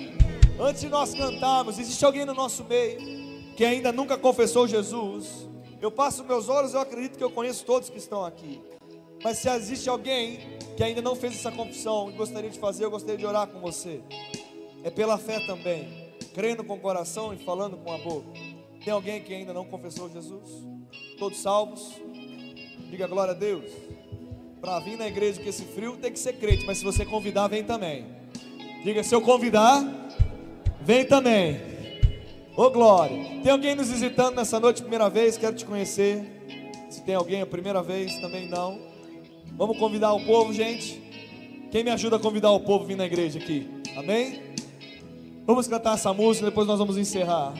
Antes 0.60 0.82
de 0.82 0.88
nós 0.88 1.12
cantarmos, 1.12 1.76
existe 1.80 2.04
alguém 2.04 2.24
no 2.24 2.34
nosso 2.34 2.62
meio 2.62 3.21
que 3.56 3.64
ainda 3.64 3.92
nunca 3.92 4.16
confessou 4.16 4.66
Jesus? 4.66 5.48
Eu 5.80 5.90
passo 5.90 6.24
meus 6.24 6.48
olhos, 6.48 6.74
eu 6.74 6.80
acredito 6.80 7.18
que 7.18 7.24
eu 7.24 7.30
conheço 7.30 7.64
todos 7.64 7.90
que 7.90 7.98
estão 7.98 8.24
aqui. 8.24 8.60
Mas 9.22 9.38
se 9.38 9.48
existe 9.48 9.88
alguém 9.88 10.38
que 10.76 10.82
ainda 10.82 11.02
não 11.02 11.14
fez 11.14 11.34
essa 11.34 11.50
confissão 11.50 12.10
e 12.10 12.12
gostaria 12.12 12.50
de 12.50 12.58
fazer, 12.58 12.84
eu 12.84 12.90
gostaria 12.90 13.16
de 13.16 13.26
orar 13.26 13.46
com 13.46 13.60
você. 13.60 14.00
É 14.82 14.90
pela 14.90 15.18
fé 15.18 15.40
também, 15.46 16.12
crendo 16.34 16.64
com 16.64 16.74
o 16.74 16.80
coração 16.80 17.32
e 17.32 17.38
falando 17.38 17.76
com 17.76 17.92
a 17.92 17.98
boca. 17.98 18.28
Tem 18.84 18.92
alguém 18.92 19.22
que 19.22 19.32
ainda 19.32 19.52
não 19.52 19.64
confessou 19.64 20.10
Jesus? 20.10 20.48
Todos 21.18 21.38
salvos? 21.38 21.92
Diga 22.90 23.06
glória 23.06 23.32
a 23.32 23.36
Deus. 23.36 23.70
Para 24.60 24.78
vir 24.80 24.96
na 24.96 25.06
igreja 25.06 25.40
com 25.42 25.48
esse 25.48 25.64
frio 25.64 25.96
tem 25.96 26.12
que 26.12 26.18
ser 26.18 26.34
crente, 26.34 26.64
mas 26.66 26.78
se 26.78 26.84
você 26.84 27.04
convidar, 27.04 27.48
vem 27.48 27.64
também. 27.64 28.06
Diga, 28.84 29.02
se 29.02 29.14
eu 29.14 29.20
convidar, 29.20 29.84
vem 30.80 31.04
também. 31.04 31.71
Ô 32.54 32.64
oh, 32.64 32.70
glória. 32.70 33.40
Tem 33.42 33.50
alguém 33.50 33.74
nos 33.74 33.88
visitando 33.88 34.36
nessa 34.36 34.60
noite, 34.60 34.82
primeira 34.82 35.08
vez? 35.08 35.38
Quero 35.38 35.56
te 35.56 35.64
conhecer. 35.64 36.22
Se 36.90 37.00
tem 37.00 37.14
alguém 37.14 37.40
a 37.40 37.46
primeira 37.46 37.82
vez, 37.82 38.18
também 38.18 38.46
não. 38.46 38.78
Vamos 39.56 39.78
convidar 39.78 40.12
o 40.12 40.22
povo, 40.26 40.52
gente. 40.52 41.00
Quem 41.70 41.82
me 41.82 41.90
ajuda 41.90 42.16
a 42.16 42.18
convidar 42.18 42.50
o 42.50 42.60
povo 42.60 42.84
a 42.84 42.86
vir 42.86 42.96
na 42.96 43.06
igreja 43.06 43.38
aqui? 43.38 43.66
Amém? 43.96 44.52
Vamos 45.46 45.66
cantar 45.66 45.94
essa 45.94 46.12
música, 46.12 46.44
depois 46.44 46.66
nós 46.66 46.79
vamos 46.79 46.98
encerrar. 46.98 47.54